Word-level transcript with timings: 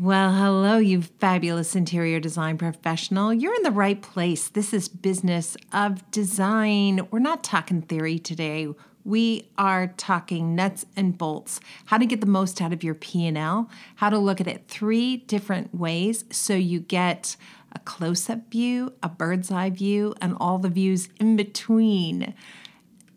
Well, 0.00 0.32
hello, 0.32 0.78
you 0.78 1.02
fabulous 1.02 1.76
interior 1.76 2.18
design 2.18 2.58
professional. 2.58 3.32
You're 3.32 3.54
in 3.54 3.62
the 3.62 3.70
right 3.70 4.02
place. 4.02 4.48
This 4.48 4.74
is 4.74 4.88
business 4.88 5.56
of 5.72 6.10
design. 6.10 7.06
We're 7.12 7.20
not 7.20 7.44
talking 7.44 7.80
theory 7.80 8.18
today. 8.18 8.66
We 9.04 9.50
are 9.56 9.86
talking 9.96 10.56
nuts 10.56 10.84
and 10.96 11.16
bolts. 11.16 11.60
How 11.84 11.98
to 11.98 12.06
get 12.06 12.20
the 12.20 12.26
most 12.26 12.60
out 12.60 12.72
of 12.72 12.82
your 12.82 12.96
P&L, 12.96 13.70
how 13.94 14.10
to 14.10 14.18
look 14.18 14.40
at 14.40 14.48
it 14.48 14.64
three 14.66 15.18
different 15.18 15.72
ways 15.72 16.24
so 16.28 16.54
you 16.54 16.80
get 16.80 17.36
a 17.70 17.78
close-up 17.78 18.50
view, 18.50 18.94
a 19.00 19.08
bird's 19.08 19.52
eye 19.52 19.70
view, 19.70 20.12
and 20.20 20.36
all 20.40 20.58
the 20.58 20.68
views 20.68 21.08
in 21.20 21.36
between. 21.36 22.34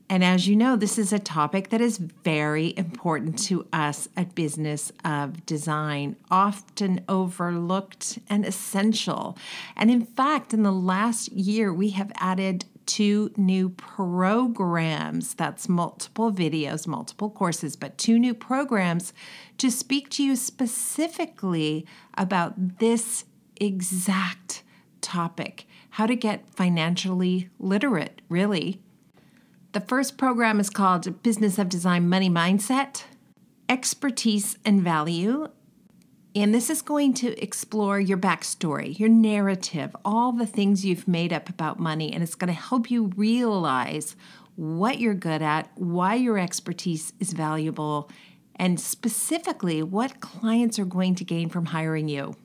And 0.10 0.24
as 0.24 0.48
you 0.48 0.56
know, 0.56 0.78
this 0.78 0.98
is 0.98 1.12
a 1.12 1.20
topic 1.20 1.70
that 1.70 1.82
is 1.82 1.98
very 1.98 2.74
important 2.78 3.38
to 3.40 3.68
us 3.74 4.08
at 4.16 4.36
Business 4.36 4.92
of 5.04 5.46
Design, 5.46 6.16
often 6.32 7.04
overlooked 7.10 8.20
and 8.30 8.46
essential. 8.46 9.38
And 9.76 9.92
in 9.92 10.06
fact, 10.06 10.54
in 10.54 10.64
the 10.64 10.72
last 10.72 11.32
year, 11.34 11.74
we 11.74 11.90
have 11.90 12.12
added 12.16 12.66
two 12.86 13.32
new 13.36 13.68
programs 13.70 15.34
that's 15.34 15.68
multiple 15.68 16.32
videos, 16.32 16.88
multiple 16.88 17.30
courses, 17.30 17.76
but 17.76 17.98
two 17.98 18.18
new 18.18 18.34
programs 18.34 19.12
to 19.58 19.70
speak 19.70 20.10
to 20.12 20.24
you 20.24 20.38
specifically 20.38 21.86
about 22.18 22.80
this 22.80 23.26
exact 23.60 24.64
topic 25.02 25.68
how 25.92 26.06
to 26.06 26.16
get 26.16 26.48
financially 26.52 27.50
literate, 27.60 28.22
really 28.30 28.80
the 29.78 29.86
first 29.86 30.18
program 30.18 30.60
is 30.60 30.72
called 30.72 31.22
Business 31.22 31.60
of 31.60 31.70
Design 31.70 32.10
Money 32.10 32.32
Mindset, 32.32 33.04
Expertise 33.70 34.58
and 34.66 34.82
Value. 34.82 35.50
And 36.34 36.52
this 36.52 36.72
is 36.72 36.82
going 36.82 37.14
to 37.14 37.40
explore 37.40 38.00
your 38.00 38.18
backstory, 38.18 38.98
your 38.98 39.08
narrative, 39.08 39.96
all 40.04 40.32
the 40.32 40.48
things 40.48 40.84
you've 40.84 41.08
made 41.08 41.32
up 41.32 41.48
about 41.48 41.80
money. 41.80 42.12
And 42.12 42.24
it's 42.24 42.34
going 42.34 42.48
to 42.48 42.60
help 42.60 42.90
you 42.90 43.12
realize 43.16 44.16
what 44.56 44.98
you're 44.98 45.14
good 45.14 45.44
at, 45.44 45.70
why 45.76 46.16
your 46.16 46.40
expertise 46.40 47.14
is 47.20 47.34
valuable, 47.34 48.10
and 48.56 48.80
specifically 48.80 49.84
what 49.84 50.22
clients 50.22 50.80
are 50.80 50.86
going 50.86 51.14
to 51.14 51.24
gain 51.24 51.50
from 51.50 51.68
hiring 51.68 52.08
you. 52.08 52.36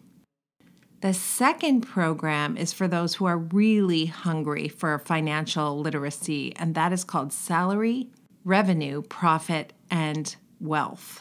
The 1.03 1.13
second 1.13 1.81
program 1.81 2.57
is 2.57 2.73
for 2.73 2.87
those 2.87 3.17
who 3.17 3.25
are 3.25 3.37
really 3.37 4.07
hungry 4.07 4.69
for 4.69 4.97
financial 5.01 5.81
literacy, 5.81 6.55
and 6.55 6.77
that 6.77 6.93
is 6.93 7.03
called 7.03 7.33
Salary, 7.33 8.09
Revenue, 8.45 9.03
Profit, 9.03 9.73
and 9.91 10.37
Wealth. 10.61 11.21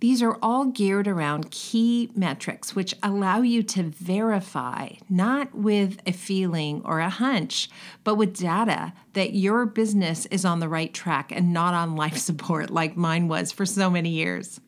These 0.00 0.22
are 0.22 0.38
all 0.40 0.64
geared 0.64 1.06
around 1.06 1.50
key 1.50 2.12
metrics 2.14 2.74
which 2.74 2.94
allow 3.02 3.42
you 3.42 3.62
to 3.64 3.82
verify, 3.82 4.92
not 5.10 5.54
with 5.54 6.00
a 6.06 6.12
feeling 6.12 6.80
or 6.86 7.00
a 7.00 7.10
hunch, 7.10 7.68
but 8.04 8.14
with 8.14 8.38
data 8.38 8.94
that 9.12 9.34
your 9.34 9.66
business 9.66 10.24
is 10.26 10.46
on 10.46 10.60
the 10.60 10.68
right 10.68 10.94
track 10.94 11.30
and 11.30 11.52
not 11.52 11.74
on 11.74 11.94
life 11.94 12.16
support 12.16 12.70
like 12.70 12.96
mine 12.96 13.28
was 13.28 13.52
for 13.52 13.66
so 13.66 13.90
many 13.90 14.08
years. 14.08 14.60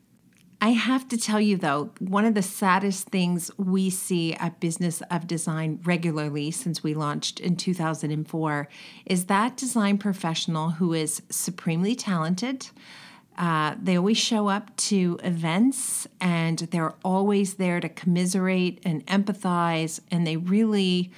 I 0.59 0.69
have 0.69 1.07
to 1.09 1.17
tell 1.17 1.39
you 1.39 1.55
though, 1.55 1.91
one 1.99 2.25
of 2.25 2.33
the 2.33 2.41
saddest 2.41 3.09
things 3.09 3.51
we 3.57 3.91
see 3.91 4.33
at 4.33 4.59
Business 4.59 5.03
of 5.11 5.27
Design 5.27 5.79
regularly 5.83 6.49
since 6.49 6.81
we 6.81 6.95
launched 6.95 7.39
in 7.39 7.55
2004 7.55 8.67
is 9.05 9.25
that 9.25 9.55
design 9.55 9.99
professional 9.99 10.71
who 10.71 10.93
is 10.93 11.21
supremely 11.29 11.93
talented. 11.93 12.69
Uh, 13.37 13.75
they 13.79 13.95
always 13.95 14.17
show 14.17 14.47
up 14.47 14.75
to 14.77 15.19
events 15.23 16.07
and 16.19 16.57
they're 16.57 16.95
always 17.05 17.55
there 17.55 17.79
to 17.79 17.87
commiserate 17.87 18.81
and 18.83 19.05
empathize, 19.05 19.99
and 20.09 20.25
they 20.25 20.37
really 20.37 21.11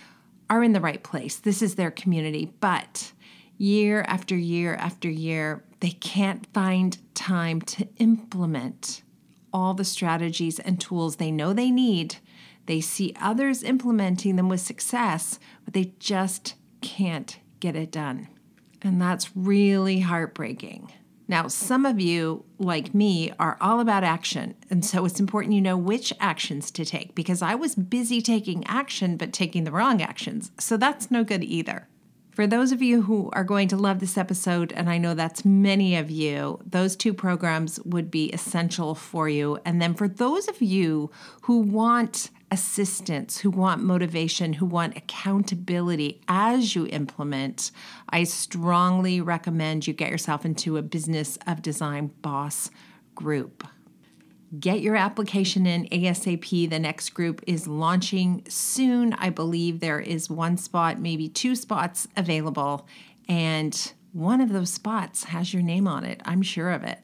are 0.49 0.65
in 0.65 0.73
the 0.73 0.81
right 0.81 1.01
place. 1.01 1.37
This 1.37 1.61
is 1.61 1.75
their 1.75 1.91
community. 1.91 2.51
But 2.59 3.13
year 3.57 4.01
after 4.01 4.35
year 4.35 4.75
after 4.75 5.09
year, 5.09 5.63
they 5.79 5.91
can't 5.91 6.45
find 6.53 6.97
time 7.15 7.61
to 7.61 7.87
implement 7.99 9.01
all 9.53 9.73
the 9.73 9.85
strategies 9.85 10.59
and 10.59 10.79
tools 10.79 11.15
they 11.15 11.31
know 11.31 11.53
they 11.53 11.71
need. 11.71 12.17
They 12.65 12.81
see 12.81 13.15
others 13.19 13.63
implementing 13.63 14.35
them 14.35 14.49
with 14.49 14.61
success, 14.61 15.39
but 15.65 15.73
they 15.73 15.93
just 15.99 16.55
can't 16.81 17.39
get 17.59 17.75
it 17.75 17.91
done. 17.91 18.27
And 18.81 19.01
that's 19.01 19.35
really 19.35 20.01
heartbreaking. 20.01 20.93
Now, 21.27 21.47
some 21.47 21.85
of 21.85 21.99
you, 21.99 22.43
like 22.57 22.95
me, 22.95 23.31
are 23.39 23.55
all 23.61 23.79
about 23.79 24.03
action. 24.03 24.55
And 24.71 24.83
so 24.83 25.05
it's 25.05 25.19
important 25.19 25.53
you 25.53 25.61
know 25.61 25.77
which 25.77 26.11
actions 26.19 26.71
to 26.71 26.83
take 26.83 27.13
because 27.13 27.43
I 27.43 27.53
was 27.53 27.75
busy 27.75 28.19
taking 28.19 28.65
action, 28.65 29.15
but 29.15 29.31
taking 29.31 29.63
the 29.63 29.71
wrong 29.71 30.01
actions. 30.01 30.51
So 30.59 30.75
that's 30.75 31.11
no 31.11 31.23
good 31.23 31.43
either. 31.43 31.87
For 32.39 32.47
those 32.47 32.71
of 32.71 32.81
you 32.81 33.01
who 33.01 33.29
are 33.33 33.43
going 33.43 33.67
to 33.67 33.75
love 33.75 33.99
this 33.99 34.17
episode, 34.17 34.71
and 34.71 34.89
I 34.89 34.97
know 34.97 35.13
that's 35.13 35.43
many 35.43 35.97
of 35.97 36.09
you, 36.09 36.57
those 36.65 36.95
two 36.95 37.13
programs 37.13 37.81
would 37.81 38.09
be 38.09 38.29
essential 38.31 38.95
for 38.95 39.27
you. 39.27 39.59
And 39.65 39.81
then 39.81 39.93
for 39.93 40.07
those 40.07 40.47
of 40.47 40.61
you 40.61 41.11
who 41.41 41.57
want 41.57 42.29
assistance, 42.49 43.39
who 43.39 43.49
want 43.49 43.83
motivation, 43.83 44.53
who 44.53 44.65
want 44.65 44.95
accountability 44.95 46.21
as 46.29 46.75
you 46.75 46.87
implement, 46.87 47.71
I 48.09 48.23
strongly 48.23 49.19
recommend 49.19 49.85
you 49.85 49.91
get 49.91 50.09
yourself 50.09 50.45
into 50.45 50.77
a 50.77 50.81
Business 50.81 51.37
of 51.45 51.61
Design 51.61 52.09
Boss 52.21 52.71
group. 53.15 53.67
Get 54.57 54.81
your 54.81 54.95
application 54.95 55.67
in 55.67 55.85
ASAP. 55.89 56.69
The 56.69 56.79
next 56.79 57.09
group 57.11 57.43
is 57.45 57.67
launching 57.67 58.43
soon. 58.49 59.13
I 59.13 59.29
believe 59.29 59.79
there 59.79 59.99
is 59.99 60.27
one 60.27 60.57
spot, 60.57 60.99
maybe 60.99 61.29
two 61.29 61.55
spots 61.55 62.07
available, 62.17 62.87
and 63.27 63.93
one 64.11 64.41
of 64.41 64.51
those 64.51 64.71
spots 64.71 65.25
has 65.25 65.53
your 65.53 65.61
name 65.61 65.87
on 65.87 66.03
it. 66.03 66.21
I'm 66.25 66.41
sure 66.41 66.71
of 66.71 66.83
it. 66.83 66.97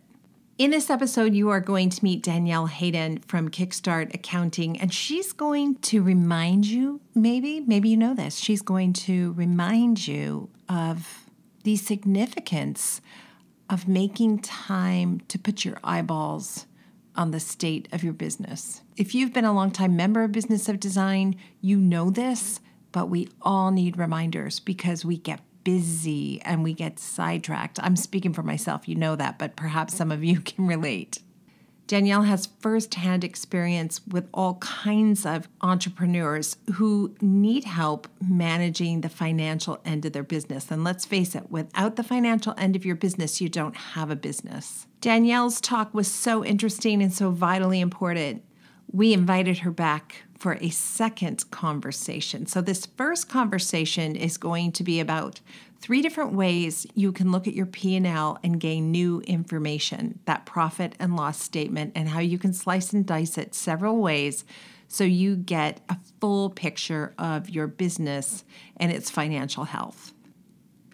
In 0.58 0.72
this 0.72 0.90
episode, 0.90 1.36
you 1.36 1.50
are 1.50 1.60
going 1.60 1.90
to 1.92 2.04
meet 2.04 2.24
Danielle 2.24 2.66
Hayden 2.66 3.20
from 3.28 3.50
Kickstart 3.50 4.16
Accounting, 4.16 4.80
and 4.80 4.92
she's 4.92 5.32
going 5.32 5.76
to 5.80 6.02
remind 6.02 6.66
you 6.66 7.00
maybe, 7.14 7.60
maybe 7.60 7.90
you 7.90 7.98
know 7.98 8.16
this, 8.16 8.38
she's 8.38 8.64
going 8.64 8.94
to 8.94 9.34
remind 9.34 10.08
you 10.08 10.50
of 10.68 11.30
the 11.64 11.76
significance 11.76 13.02
of 13.70 13.88
making 13.88 14.40
time 14.40 15.20
to 15.28 15.38
put 15.38 15.64
your 15.64 15.78
eyeballs 15.84 16.66
on 17.16 17.32
the 17.32 17.40
state 17.40 17.88
of 17.92 18.04
your 18.04 18.14
business. 18.14 18.82
If 18.98 19.16
you've 19.16 19.34
been 19.34 19.46
a 19.46 19.54
long-time 19.54 19.96
member 19.96 20.24
of 20.24 20.32
Business 20.32 20.70
of 20.70 20.80
Design, 20.80 21.36
you 21.62 21.78
know 21.78 22.10
this, 22.10 22.60
but 22.92 23.10
we 23.10 23.30
all 23.42 23.72
need 23.72 23.98
reminders 23.98 24.60
because 24.60 25.04
we 25.04 25.18
get 25.18 25.42
busy 25.64 26.42
and 26.44 26.64
we 26.64 26.74
get 26.74 27.00
sidetracked. 27.00 27.80
I'm 27.82 27.96
speaking 27.96 28.32
for 28.32 28.44
myself, 28.44 28.88
you 28.88 28.96
know 28.96 29.16
that, 29.16 29.38
but 29.38 29.56
perhaps 29.56 29.96
some 29.96 30.12
of 30.12 30.24
you 30.24 30.40
can 30.42 30.68
relate. 30.68 31.20
Danielle 31.88 32.24
has 32.24 32.48
firsthand 32.60 33.24
experience 33.24 34.02
with 34.08 34.28
all 34.34 34.56
kinds 34.56 35.26
of 35.26 35.48
entrepreneurs 35.62 36.58
who 36.76 37.14
need 37.22 37.64
help 37.64 38.08
managing 38.28 39.02
the 39.02 39.10
financial 39.10 39.80
end 39.86 40.06
of 40.06 40.14
their 40.14 40.24
business. 40.24 40.72
And 40.72 40.84
let's 40.84 41.06
face 41.06 41.36
it, 41.36 41.52
without 41.52 41.96
the 41.96 42.04
financial 42.04 42.56
end 42.58 42.76
of 42.76 42.86
your 42.86 42.96
business, 42.96 43.40
you 43.40 43.50
don't 43.50 43.76
have 43.76 44.10
a 44.10 44.16
business. 44.16 44.88
Danielle's 45.00 45.62
talk 45.62 45.94
was 45.94 46.12
so 46.12 46.44
interesting 46.44 47.04
and 47.04 47.14
so 47.14 47.30
vitally 47.30 47.80
important. 47.80 48.44
We 48.92 49.14
invited 49.14 49.60
her 49.60 49.72
back 49.72 50.24
for 50.40 50.58
a 50.62 50.70
second 50.70 51.50
conversation. 51.52 52.46
So, 52.46 52.62
this 52.62 52.86
first 52.86 53.30
conversation 53.30 54.16
is 54.16 54.38
going 54.38 54.72
to 54.74 54.84
be 54.84 55.00
about 55.00 55.42
three 55.80 56.02
different 56.02 56.34
ways 56.34 56.88
you 56.96 57.12
can 57.12 57.32
look 57.32 57.48
at 57.48 57.54
your 57.54 57.66
P&L 57.66 58.40
and 58.44 58.60
gain 58.60 58.92
new 58.92 59.22
information, 59.22 60.20
that 60.26 60.46
profit 60.46 60.96
and 61.00 61.16
loss 61.16 61.42
statement 61.42 61.92
and 61.96 62.10
how 62.10 62.20
you 62.20 62.38
can 62.38 62.54
slice 62.54 62.94
and 62.94 63.06
dice 63.06 63.38
it 63.38 63.54
several 63.54 63.98
ways 63.98 64.46
so 64.88 65.04
you 65.04 65.36
get 65.36 65.82
a 65.90 65.98
full 66.20 66.50
picture 66.50 67.14
of 67.18 67.50
your 67.50 67.68
business 67.68 68.44
and 68.78 68.92
its 68.92 69.10
financial 69.10 69.66
health. 69.66 70.14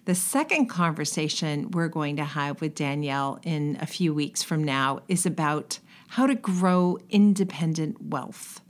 The 0.05 0.15
second 0.15 0.65
conversation 0.67 1.71
we're 1.71 1.87
going 1.87 2.15
to 2.15 2.23
have 2.23 2.59
with 2.59 2.75
Danielle 2.75 3.39
in 3.43 3.77
a 3.79 3.85
few 3.85 4.13
weeks 4.13 4.41
from 4.41 4.63
now 4.63 4.99
is 5.07 5.25
about 5.25 5.79
how 6.09 6.25
to 6.25 6.35
grow 6.35 6.97
independent 7.09 8.01
wealth. 8.01 8.61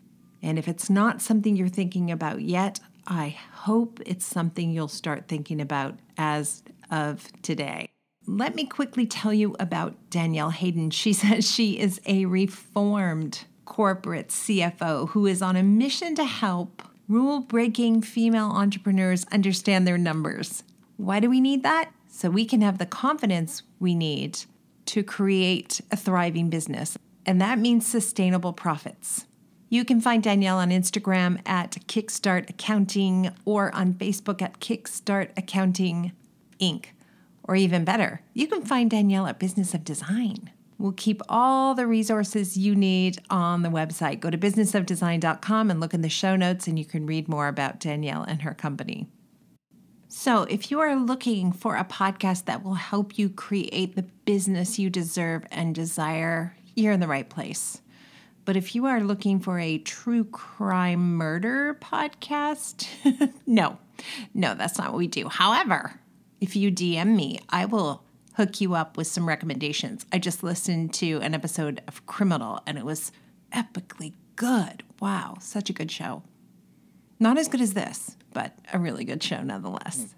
And 0.44 0.60
if 0.60 0.68
it's 0.68 0.90
not 0.90 1.22
something 1.22 1.56
you're 1.56 1.70
thinking 1.70 2.12
about 2.12 2.42
yet, 2.42 2.80
I 3.08 3.38
hope 3.54 4.00
it's 4.06 4.26
something 4.26 4.72
you'll 4.72 4.88
start 4.88 5.28
thinking 5.28 5.62
about 5.62 5.96
as 6.18 6.64
of 6.90 7.30
today. 7.42 7.90
Let 8.28 8.56
me 8.56 8.66
quickly 8.66 9.08
tell 9.08 9.34
you 9.34 9.56
about 9.60 9.96
Danielle 10.10 10.52
Hayden. 10.52 10.92
She 10.92 11.14
says 11.14 11.50
she 11.50 11.80
is 11.80 12.00
a 12.06 12.26
reformed 12.26 13.46
corporate 13.66 14.30
CFO 14.30 15.10
who 15.10 15.26
is 15.26 15.42
on 15.42 15.56
a 15.56 15.64
mission 15.64 16.16
to 16.16 16.26
help 16.26 16.84
rule 17.08 17.42
breaking 17.42 18.02
female 18.02 18.52
entrepreneurs 18.52 19.26
understand 19.32 19.88
their 19.88 19.98
numbers. 19.98 20.64
Why 20.98 21.20
do 21.20 21.30
we 21.30 21.42
need 21.42 21.64
that? 21.64 21.92
So 22.10 22.30
we 22.30 22.46
can 22.46 22.62
have 22.62 22.78
the 22.78 22.86
confidence 22.86 23.64
we 23.80 23.96
need 23.96 24.40
to 24.88 25.04
create 25.04 25.82
a 25.92 25.98
thriving 25.98 26.50
business. 26.50 26.98
And 27.26 27.42
that 27.42 27.60
means 27.60 27.88
sustainable 27.88 28.54
profits. 28.54 29.26
You 29.74 29.86
can 29.86 30.02
find 30.02 30.22
Danielle 30.22 30.58
on 30.58 30.70
Instagram 30.70 31.40
at 31.48 31.78
Kickstart 31.88 32.50
Accounting 32.50 33.30
or 33.46 33.74
on 33.74 33.94
Facebook 33.94 34.42
at 34.42 34.60
Kickstart 34.60 35.30
Accounting 35.38 36.12
Inc. 36.60 36.88
Or 37.46 37.56
even 37.56 37.86
better, 37.86 38.22
you 38.34 38.48
can 38.48 38.66
find 38.66 38.92
Danielle 38.92 39.28
at 39.28 39.40
Business 39.40 39.74
of 39.74 39.86
Design. 39.86 40.50
We'll 40.78 40.92
keep 40.92 41.22
all 41.30 41.74
the 41.74 41.88
resources 41.88 42.58
you 42.58 42.76
need 42.76 43.20
on 43.30 43.62
the 43.62 43.70
website. 43.70 44.20
Go 44.20 44.30
to 44.30 44.38
businessofdesign.com 44.38 45.72
and 45.72 45.80
look 45.80 45.94
in 45.94 46.02
the 46.02 46.10
show 46.10 46.36
notes, 46.36 46.68
and 46.68 46.78
you 46.78 46.84
can 46.84 47.06
read 47.06 47.30
more 47.30 47.48
about 47.48 47.80
Danielle 47.80 48.24
and 48.24 48.42
her 48.42 48.54
company. 48.54 49.08
So, 50.10 50.44
if 50.44 50.70
you 50.70 50.82
are 50.82 50.98
looking 50.98 51.54
for 51.54 51.78
a 51.78 51.86
podcast 51.86 52.44
that 52.44 52.62
will 52.62 52.74
help 52.74 53.18
you 53.18 53.30
create 53.30 53.96
the 53.96 54.04
business 54.04 54.78
you 54.78 54.90
deserve 54.90 55.46
and 55.50 55.74
desire, 55.74 56.58
you're 56.76 56.92
in 56.92 57.00
the 57.00 57.08
right 57.08 57.30
place. 57.30 57.82
But 58.46 58.58
if 58.58 58.76
you 58.76 58.86
are 58.86 59.02
looking 59.02 59.40
for 59.40 59.60
a 59.60 59.78
true 59.78 60.24
crime 60.26 61.16
murder 61.16 61.78
podcast, 61.80 62.88
no, 63.46 63.78
no, 64.34 64.56
that's 64.56 64.78
not 64.78 64.92
what 64.92 64.98
we 64.98 65.08
do. 65.08 65.30
However, 65.30 66.00
if 66.40 66.56
you 66.56 66.72
DM 66.72 67.16
me, 67.16 67.40
I 67.50 67.66
will 67.66 68.04
hook 68.36 68.62
you 68.62 68.74
up 68.74 68.98
with 68.98 69.08
some 69.08 69.28
recommendations. 69.28 70.06
I 70.12 70.18
just 70.18 70.42
listened 70.44 70.94
to 70.96 71.18
an 71.22 71.36
episode 71.36 71.82
of 71.88 72.06
Criminal 72.06 72.62
and 72.66 72.78
it 72.78 72.86
was 72.86 73.12
epically 73.54 74.14
good. 74.36 74.84
Wow, 75.00 75.38
such 75.40 75.70
a 75.70 75.74
good 75.74 75.92
show. 75.92 76.24
Not 77.20 77.38
as 77.38 77.48
good 77.48 77.62
as 77.62 77.74
this, 77.74 78.18
but 78.34 78.58
a 78.74 78.80
really 78.80 79.06
good 79.06 79.22
show 79.22 79.44
nonetheless. 79.44 80.16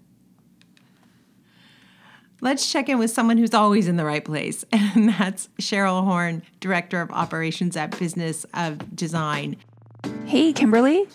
Let's 2.40 2.70
check 2.70 2.88
in 2.88 2.98
with 2.98 3.10
someone 3.10 3.38
who's 3.38 3.54
always 3.54 3.88
in 3.88 3.96
the 3.96 4.04
right 4.04 4.24
place, 4.24 4.64
and 4.72 5.08
that's 5.08 5.48
Cheryl 5.60 6.04
Horn, 6.04 6.42
Director 6.60 7.00
of 7.00 7.10
Operations 7.10 7.76
at 7.76 7.98
Business 7.98 8.44
of 8.54 8.94
Design. 8.94 9.56
Hey, 10.26 10.52
Kimberly. 10.52 11.06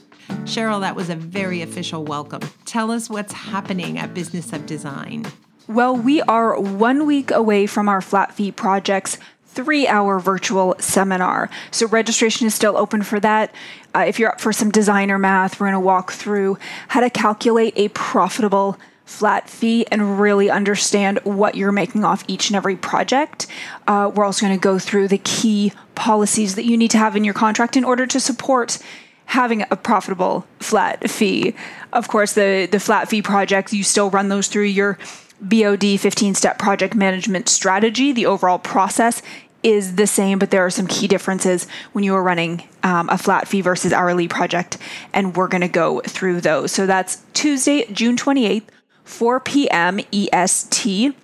Cheryl, 0.46 0.82
that 0.82 0.96
was 0.96 1.10
a 1.10 1.16
very 1.16 1.62
official 1.62 2.04
welcome. 2.04 2.42
Tell 2.66 2.92
us 2.92 3.10
what's 3.10 3.34
happening 3.34 3.98
at 3.98 4.14
Business 4.14 4.54
of 4.54 4.66
Design. 4.66 5.26
Well, 5.68 5.96
we 5.96 6.22
are 6.24 6.60
one 6.60 7.06
week 7.06 7.32
away 7.32 7.68
from 7.68 7.90
our 7.90 8.02
flat 8.02 8.34
fee 8.34 8.52
project's 8.52 9.18
three 9.46 9.88
hour 9.88 10.20
virtual 10.20 10.76
seminar. 10.80 11.50
So 11.72 11.88
registration 11.88 12.48
is 12.48 12.56
still 12.56 12.78
open 12.78 13.02
for 13.02 13.20
that. 13.20 13.54
Uh, 13.96 14.06
if 14.08 14.20
you're 14.20 14.32
up 14.32 14.40
for 14.40 14.54
some 14.54 14.72
designer 14.72 15.18
math, 15.18 15.60
we're 15.60 15.68
going 15.68 15.74
to 15.74 15.80
walk 15.80 16.12
through 16.12 16.58
how 16.88 17.02
to 17.02 17.10
calculate 17.10 17.74
a 17.76 17.90
profitable 17.90 18.78
flat 19.10 19.50
fee 19.50 19.86
and 19.92 20.20
really 20.20 20.50
understand 20.50 21.20
what 21.24 21.56
you're 21.56 21.72
making 21.72 22.06
off 22.06 22.24
each 22.28 22.50
and 22.50 22.56
every 22.56 22.76
project. 22.76 23.48
Uh, 23.88 24.10
we're 24.14 24.24
also 24.24 24.46
going 24.46 24.58
to 24.58 24.62
go 24.62 24.78
through 24.78 25.08
the 25.08 25.18
key 25.18 25.74
policies 25.96 26.56
that 26.56 26.64
you 26.64 26.78
need 26.78 26.92
to 26.92 26.98
have 26.98 27.16
in 27.16 27.24
your 27.24 27.34
contract 27.34 27.76
in 27.76 27.84
order 27.84 28.06
to 28.06 28.20
support 28.20 28.78
having 29.26 29.64
a 29.72 29.76
profitable 29.76 30.46
flat 30.60 31.10
fee. 31.10 31.56
Of 31.92 32.08
course, 32.08 32.34
the, 32.34 32.68
the 32.72 32.80
flat 32.80 33.10
fee 33.10 33.22
projects, 33.22 33.74
you 33.74 33.84
still 33.84 34.12
run 34.12 34.30
those 34.30 34.48
through 34.48 34.66
your 34.66 35.00
BOD 35.42 36.00
15 36.00 36.36
step 36.36 36.60
project 36.60 36.94
management 36.94 37.50
strategy. 37.50 38.12
The 38.12 38.28
overall 38.28 38.60
process 38.60 39.22
is 39.64 39.96
the 39.96 40.08
same, 40.08 40.40
but 40.40 40.52
there 40.52 40.66
are 40.66 40.70
some 40.70 40.88
key 40.88 41.08
differences 41.08 41.68
when 41.92 42.04
you 42.04 42.14
are 42.16 42.24
running 42.24 42.64
um, 42.84 43.10
a 43.10 43.18
flat 43.18 43.48
fee 43.48 43.62
versus 43.62 43.92
hourly 43.92 44.28
project, 44.28 44.78
and 45.14 45.36
we're 45.36 45.48
going 45.48 45.62
to 45.62 45.68
go 45.68 46.00
through 46.02 46.42
those. 46.42 46.72
So 46.72 46.86
that's 46.86 47.24
Tuesday, 47.34 47.86
June 47.92 48.16
28th 48.16 48.64
4 49.10 49.40
p.m. 49.40 50.00
EST. 50.14 51.16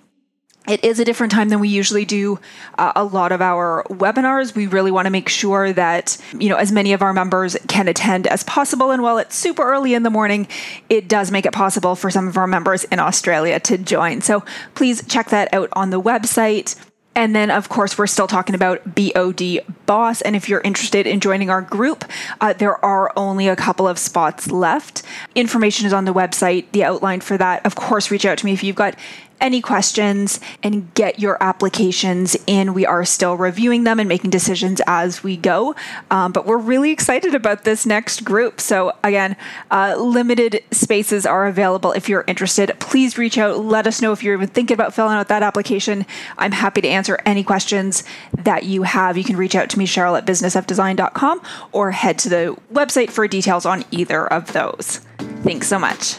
It 0.68 0.84
is 0.84 0.98
a 0.98 1.04
different 1.04 1.32
time 1.32 1.48
than 1.48 1.60
we 1.60 1.68
usually 1.68 2.04
do 2.04 2.40
uh, 2.76 2.92
a 2.96 3.04
lot 3.04 3.30
of 3.30 3.40
our 3.40 3.84
webinars. 3.88 4.56
We 4.56 4.66
really 4.66 4.90
want 4.90 5.06
to 5.06 5.10
make 5.10 5.28
sure 5.28 5.72
that, 5.72 6.18
you 6.36 6.48
know, 6.48 6.56
as 6.56 6.72
many 6.72 6.92
of 6.92 7.02
our 7.02 7.12
members 7.12 7.56
can 7.68 7.86
attend 7.86 8.26
as 8.26 8.42
possible. 8.42 8.90
And 8.90 9.02
while 9.02 9.18
it's 9.18 9.36
super 9.36 9.62
early 9.62 9.94
in 9.94 10.02
the 10.02 10.10
morning, 10.10 10.48
it 10.88 11.06
does 11.06 11.30
make 11.30 11.46
it 11.46 11.52
possible 11.52 11.94
for 11.94 12.10
some 12.10 12.26
of 12.26 12.36
our 12.36 12.48
members 12.48 12.82
in 12.84 12.98
Australia 12.98 13.60
to 13.60 13.78
join. 13.78 14.20
So 14.22 14.44
please 14.74 15.06
check 15.06 15.30
that 15.30 15.54
out 15.54 15.68
on 15.74 15.90
the 15.90 16.00
website. 16.00 16.74
And 17.16 17.34
then, 17.34 17.50
of 17.50 17.70
course, 17.70 17.96
we're 17.96 18.06
still 18.06 18.26
talking 18.26 18.54
about 18.54 18.94
BOD 18.94 19.64
Boss. 19.86 20.20
And 20.20 20.36
if 20.36 20.50
you're 20.50 20.60
interested 20.60 21.06
in 21.06 21.18
joining 21.18 21.48
our 21.48 21.62
group, 21.62 22.04
uh, 22.42 22.52
there 22.52 22.82
are 22.84 23.10
only 23.16 23.48
a 23.48 23.56
couple 23.56 23.88
of 23.88 23.98
spots 23.98 24.50
left. 24.50 25.02
Information 25.34 25.86
is 25.86 25.94
on 25.94 26.04
the 26.04 26.12
website, 26.12 26.66
the 26.72 26.84
outline 26.84 27.22
for 27.22 27.38
that. 27.38 27.64
Of 27.64 27.74
course, 27.74 28.10
reach 28.10 28.26
out 28.26 28.36
to 28.38 28.44
me 28.44 28.52
if 28.52 28.62
you've 28.62 28.76
got 28.76 28.96
any 29.40 29.60
questions 29.60 30.40
and 30.62 30.92
get 30.94 31.18
your 31.18 31.42
applications 31.42 32.36
in. 32.46 32.74
We 32.74 32.86
are 32.86 33.04
still 33.04 33.36
reviewing 33.36 33.84
them 33.84 34.00
and 34.00 34.08
making 34.08 34.30
decisions 34.30 34.80
as 34.86 35.22
we 35.22 35.36
go. 35.36 35.74
Um, 36.10 36.32
but 36.32 36.46
we're 36.46 36.56
really 36.56 36.90
excited 36.90 37.34
about 37.34 37.64
this 37.64 37.86
next 37.86 38.24
group. 38.24 38.60
So, 38.60 38.92
again, 39.02 39.36
uh, 39.70 39.96
limited 39.98 40.62
spaces 40.70 41.26
are 41.26 41.46
available 41.46 41.92
if 41.92 42.08
you're 42.08 42.24
interested. 42.26 42.74
Please 42.80 43.18
reach 43.18 43.38
out. 43.38 43.58
Let 43.58 43.86
us 43.86 44.00
know 44.02 44.12
if 44.12 44.22
you're 44.22 44.34
even 44.34 44.48
thinking 44.48 44.74
about 44.74 44.94
filling 44.94 45.16
out 45.16 45.28
that 45.28 45.42
application. 45.42 46.06
I'm 46.38 46.52
happy 46.52 46.80
to 46.80 46.88
answer 46.88 47.18
any 47.24 47.44
questions 47.44 48.04
that 48.36 48.64
you 48.64 48.82
have. 48.84 49.16
You 49.16 49.24
can 49.24 49.36
reach 49.36 49.54
out 49.54 49.70
to 49.70 49.78
me, 49.78 49.86
Cheryl 49.86 50.16
at 50.16 50.26
businessofdesign.com, 50.26 51.40
or 51.72 51.90
head 51.90 52.18
to 52.20 52.28
the 52.28 52.56
website 52.72 53.10
for 53.10 53.26
details 53.28 53.66
on 53.66 53.84
either 53.90 54.26
of 54.26 54.52
those. 54.52 55.00
Thanks 55.42 55.68
so 55.68 55.78
much. 55.78 56.18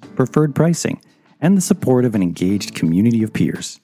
preferred 0.21 0.53
pricing, 0.53 1.01
and 1.39 1.57
the 1.57 1.61
support 1.61 2.05
of 2.05 2.13
an 2.13 2.21
engaged 2.21 2.75
community 2.75 3.23
of 3.23 3.33
peers. 3.33 3.79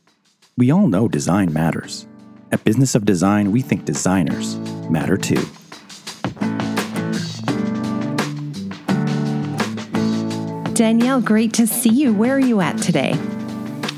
We 0.56 0.70
all 0.70 0.88
know 0.88 1.08
design 1.08 1.52
matters. 1.52 2.06
At 2.52 2.64
Business 2.64 2.94
of 2.94 3.06
Design, 3.06 3.52
we 3.52 3.62
think 3.62 3.86
designers 3.86 4.56
matter 4.88 5.18
too. 5.18 5.44
Danielle, 10.76 11.22
great 11.22 11.54
to 11.54 11.66
see 11.66 11.90
you. 11.90 12.14
Where 12.14 12.36
are 12.36 12.40
you 12.40 12.62
at 12.62 12.78
today? 12.78 13.18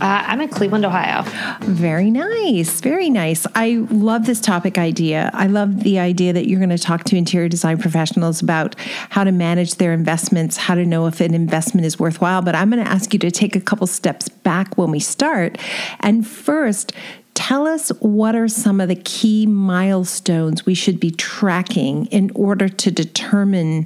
Uh, 0.01 0.23
I'm 0.27 0.39
in 0.39 0.47
Cleveland, 0.47 0.85
Ohio. 0.85 1.23
Very 1.61 2.09
nice. 2.09 2.79
Very 2.79 3.09
nice. 3.09 3.45
I 3.53 3.85
love 3.91 4.25
this 4.25 4.39
topic 4.39 4.77
idea. 4.77 5.29
I 5.33 5.47
love 5.47 5.83
the 5.83 5.99
idea 5.99 6.31
that 6.31 6.47
you're 6.47 6.59
going 6.59 6.69
to 6.69 6.77
talk 6.77 7.03
to 7.05 7.17
interior 7.17 7.49
design 7.49 7.77
professionals 7.79 8.41
about 8.41 8.75
how 9.09 9.25
to 9.25 9.33
manage 9.33 9.75
their 9.75 9.91
investments, 9.91 10.55
how 10.55 10.75
to 10.75 10.85
know 10.85 11.07
if 11.07 11.19
an 11.19 11.33
investment 11.33 11.85
is 11.85 11.99
worthwhile. 11.99 12.41
But 12.41 12.55
I'm 12.55 12.69
going 12.69 12.83
to 12.83 12.89
ask 12.89 13.11
you 13.11 13.19
to 13.19 13.31
take 13.31 13.57
a 13.57 13.61
couple 13.61 13.87
steps 13.87 14.29
back 14.29 14.77
when 14.77 14.89
we 14.89 15.01
start. 15.01 15.57
And 15.99 16.25
first, 16.25 16.93
tell 17.33 17.67
us 17.67 17.89
what 17.99 18.35
are 18.35 18.47
some 18.47 18.79
of 18.79 18.87
the 18.87 18.95
key 18.95 19.45
milestones 19.45 20.65
we 20.65 20.75
should 20.75 21.01
be 21.01 21.11
tracking 21.11 22.05
in 22.05 22.31
order 22.35 22.69
to 22.69 22.89
determine 22.89 23.85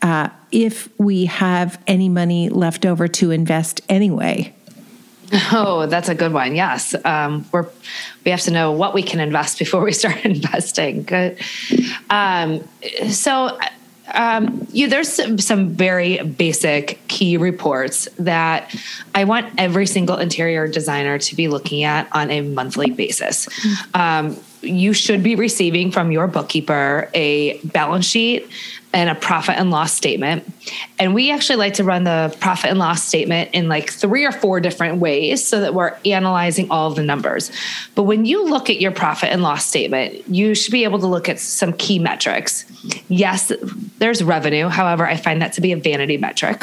uh, 0.00 0.28
if 0.52 0.88
we 0.98 1.26
have 1.26 1.82
any 1.86 2.08
money 2.08 2.48
left 2.48 2.86
over 2.86 3.08
to 3.08 3.30
invest 3.30 3.82
anyway. 3.88 4.54
Oh, 5.56 5.86
that's 5.86 6.08
a 6.08 6.14
good 6.14 6.32
one. 6.32 6.54
Yes, 6.54 6.94
um, 7.04 7.46
we're 7.52 7.68
we 8.24 8.30
have 8.30 8.40
to 8.42 8.50
know 8.50 8.72
what 8.72 8.94
we 8.94 9.02
can 9.02 9.20
invest 9.20 9.58
before 9.58 9.82
we 9.82 9.92
start 10.02 10.24
investing. 10.24 11.02
Good. 11.02 11.38
Um, 12.10 12.66
so. 13.10 13.58
Um, 14.12 14.66
you, 14.70 14.86
there's 14.86 15.08
some, 15.08 15.38
some, 15.38 15.70
very 15.70 16.18
basic 16.18 17.00
key 17.08 17.38
reports 17.38 18.06
that 18.18 18.76
I 19.14 19.24
want 19.24 19.54
every 19.56 19.86
single 19.86 20.18
interior 20.18 20.68
designer 20.68 21.18
to 21.18 21.34
be 21.34 21.48
looking 21.48 21.84
at 21.84 22.06
on 22.14 22.30
a 22.30 22.42
monthly 22.42 22.90
basis. 22.90 23.48
Um, 23.94 24.36
you 24.60 24.92
should 24.92 25.22
be 25.22 25.36
receiving 25.36 25.90
from 25.90 26.12
your 26.12 26.26
bookkeeper 26.26 27.10
a 27.14 27.58
balance 27.60 28.04
sheet 28.04 28.46
and 28.94 29.10
a 29.10 29.14
profit 29.14 29.56
and 29.58 29.72
loss 29.72 29.92
statement. 29.92 30.50
And 31.00 31.14
we 31.14 31.32
actually 31.32 31.56
like 31.56 31.74
to 31.74 31.84
run 31.84 32.04
the 32.04 32.34
profit 32.38 32.70
and 32.70 32.78
loss 32.78 33.02
statement 33.02 33.50
in 33.52 33.68
like 33.68 33.90
three 33.90 34.24
or 34.24 34.30
four 34.30 34.60
different 34.60 34.98
ways 34.98 35.44
so 35.44 35.60
that 35.60 35.74
we're 35.74 35.96
analyzing 36.04 36.70
all 36.70 36.88
of 36.88 36.94
the 36.94 37.02
numbers. 37.02 37.50
But 37.96 38.04
when 38.04 38.24
you 38.24 38.48
look 38.48 38.70
at 38.70 38.80
your 38.80 38.92
profit 38.92 39.30
and 39.30 39.42
loss 39.42 39.66
statement, 39.66 40.28
you 40.28 40.54
should 40.54 40.70
be 40.70 40.84
able 40.84 41.00
to 41.00 41.08
look 41.08 41.28
at 41.28 41.40
some 41.40 41.72
key 41.72 41.98
metrics. 41.98 42.64
Yes, 43.08 43.50
there's 43.98 44.22
revenue. 44.22 44.68
However, 44.68 45.04
I 45.06 45.16
find 45.16 45.42
that 45.42 45.54
to 45.54 45.60
be 45.60 45.72
a 45.72 45.76
vanity 45.76 46.16
metric. 46.16 46.62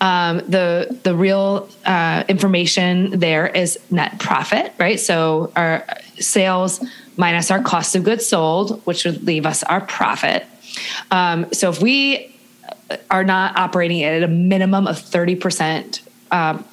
Um, 0.00 0.38
the 0.48 0.98
the 1.04 1.14
real 1.14 1.68
uh, 1.84 2.24
information 2.26 3.20
there 3.20 3.46
is 3.46 3.78
net 3.90 4.18
profit, 4.18 4.72
right? 4.78 4.98
So 4.98 5.52
our 5.54 5.86
sales 6.18 6.84
minus 7.16 7.50
our 7.50 7.62
cost 7.62 7.94
of 7.94 8.02
goods 8.02 8.26
sold, 8.26 8.80
which 8.84 9.04
would 9.04 9.24
leave 9.24 9.46
us 9.46 9.62
our 9.62 9.80
profit. 9.80 10.46
Um, 11.10 11.52
so 11.52 11.70
if 11.70 11.80
we 11.80 12.34
are 13.10 13.24
not 13.24 13.56
operating 13.56 14.02
at 14.02 14.22
a 14.22 14.28
minimum 14.28 14.86
of 14.86 14.96
30% 14.96 16.00
um, 16.30 16.64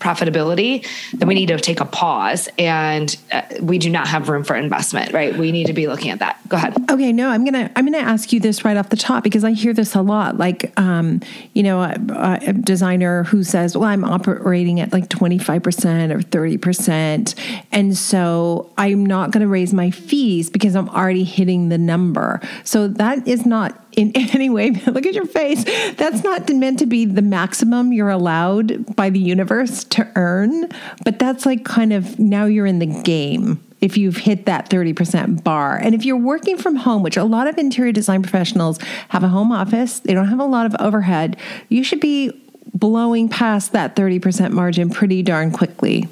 profitability, 0.00 0.86
then 1.12 1.28
we 1.28 1.34
need 1.34 1.48
to 1.48 1.58
take 1.58 1.80
a 1.80 1.84
pause 1.84 2.48
and 2.58 3.16
uh, 3.30 3.42
we 3.60 3.78
do 3.78 3.90
not 3.90 4.08
have 4.08 4.28
room 4.28 4.42
for 4.42 4.56
investment, 4.56 5.12
right? 5.12 5.36
We 5.36 5.52
need 5.52 5.66
to 5.66 5.72
be 5.72 5.86
looking 5.86 6.10
at 6.10 6.18
that. 6.18 6.40
Go 6.48 6.56
ahead. 6.56 6.74
Okay, 6.90 7.12
no, 7.12 7.28
I'm 7.28 7.44
gonna 7.44 7.70
I'm 7.76 7.84
gonna 7.84 7.98
ask 7.98 8.32
you 8.32 8.40
this 8.40 8.64
right 8.64 8.76
off 8.76 8.88
the 8.88 8.96
top 8.96 9.22
because 9.22 9.44
I 9.44 9.52
hear 9.52 9.72
this 9.72 9.94
a 9.94 10.02
lot. 10.02 10.38
Like, 10.38 10.72
um, 10.80 11.20
you 11.52 11.62
know, 11.62 11.82
a, 11.82 12.38
a 12.46 12.52
designer 12.52 13.24
who 13.24 13.44
says, 13.44 13.76
"Well, 13.76 13.88
I'm 13.88 14.04
operating 14.04 14.80
at 14.80 14.92
like 14.92 15.08
25 15.08 15.62
percent 15.62 16.12
or 16.12 16.22
30 16.22 16.58
percent, 16.58 17.34
and 17.70 17.96
so 17.96 18.72
I'm 18.78 19.04
not 19.04 19.30
going 19.30 19.42
to 19.42 19.48
raise 19.48 19.72
my 19.74 19.90
fees 19.90 20.50
because 20.50 20.74
I'm 20.74 20.88
already 20.88 21.24
hitting 21.24 21.68
the 21.68 21.78
number." 21.78 22.40
So 22.64 22.88
that 22.88 23.28
is 23.28 23.46
not 23.46 23.78
in 23.92 24.12
any 24.14 24.50
way, 24.50 24.70
look 24.86 25.06
at 25.06 25.14
your 25.14 25.26
face. 25.26 25.64
That's 25.94 26.24
not 26.24 26.48
meant 26.50 26.78
to 26.80 26.86
be 26.86 27.04
the 27.04 27.22
maximum 27.22 27.92
you're 27.92 28.10
allowed 28.10 28.96
by 28.96 29.10
the 29.10 29.18
universe 29.18 29.84
to 29.84 30.10
earn, 30.16 30.68
but 31.04 31.18
that's 31.18 31.46
like 31.46 31.64
kind 31.64 31.92
of 31.92 32.18
now 32.18 32.44
you're 32.44 32.66
in 32.66 32.78
the 32.78 33.02
game 33.02 33.62
if 33.80 33.96
you've 33.96 34.18
hit 34.18 34.46
that 34.46 34.68
30% 34.68 35.42
bar. 35.42 35.76
And 35.76 35.94
if 35.94 36.04
you're 36.04 36.16
working 36.16 36.58
from 36.58 36.76
home, 36.76 37.02
which 37.02 37.16
a 37.16 37.24
lot 37.24 37.46
of 37.46 37.56
interior 37.56 37.92
design 37.92 38.22
professionals 38.22 38.78
have 39.08 39.24
a 39.24 39.28
home 39.28 39.52
office, 39.52 40.00
they 40.00 40.12
don't 40.12 40.28
have 40.28 40.40
a 40.40 40.44
lot 40.44 40.66
of 40.66 40.76
overhead, 40.78 41.36
you 41.68 41.82
should 41.82 42.00
be 42.00 42.30
blowing 42.74 43.28
past 43.28 43.72
that 43.72 43.96
30% 43.96 44.52
margin 44.52 44.90
pretty 44.90 45.22
darn 45.22 45.50
quickly. 45.50 46.08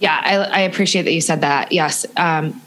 Yeah, 0.00 0.20
I, 0.22 0.36
I 0.36 0.60
appreciate 0.60 1.02
that 1.02 1.12
you 1.12 1.20
said 1.20 1.42
that. 1.42 1.72
Yes. 1.72 2.06
Um, 2.16 2.60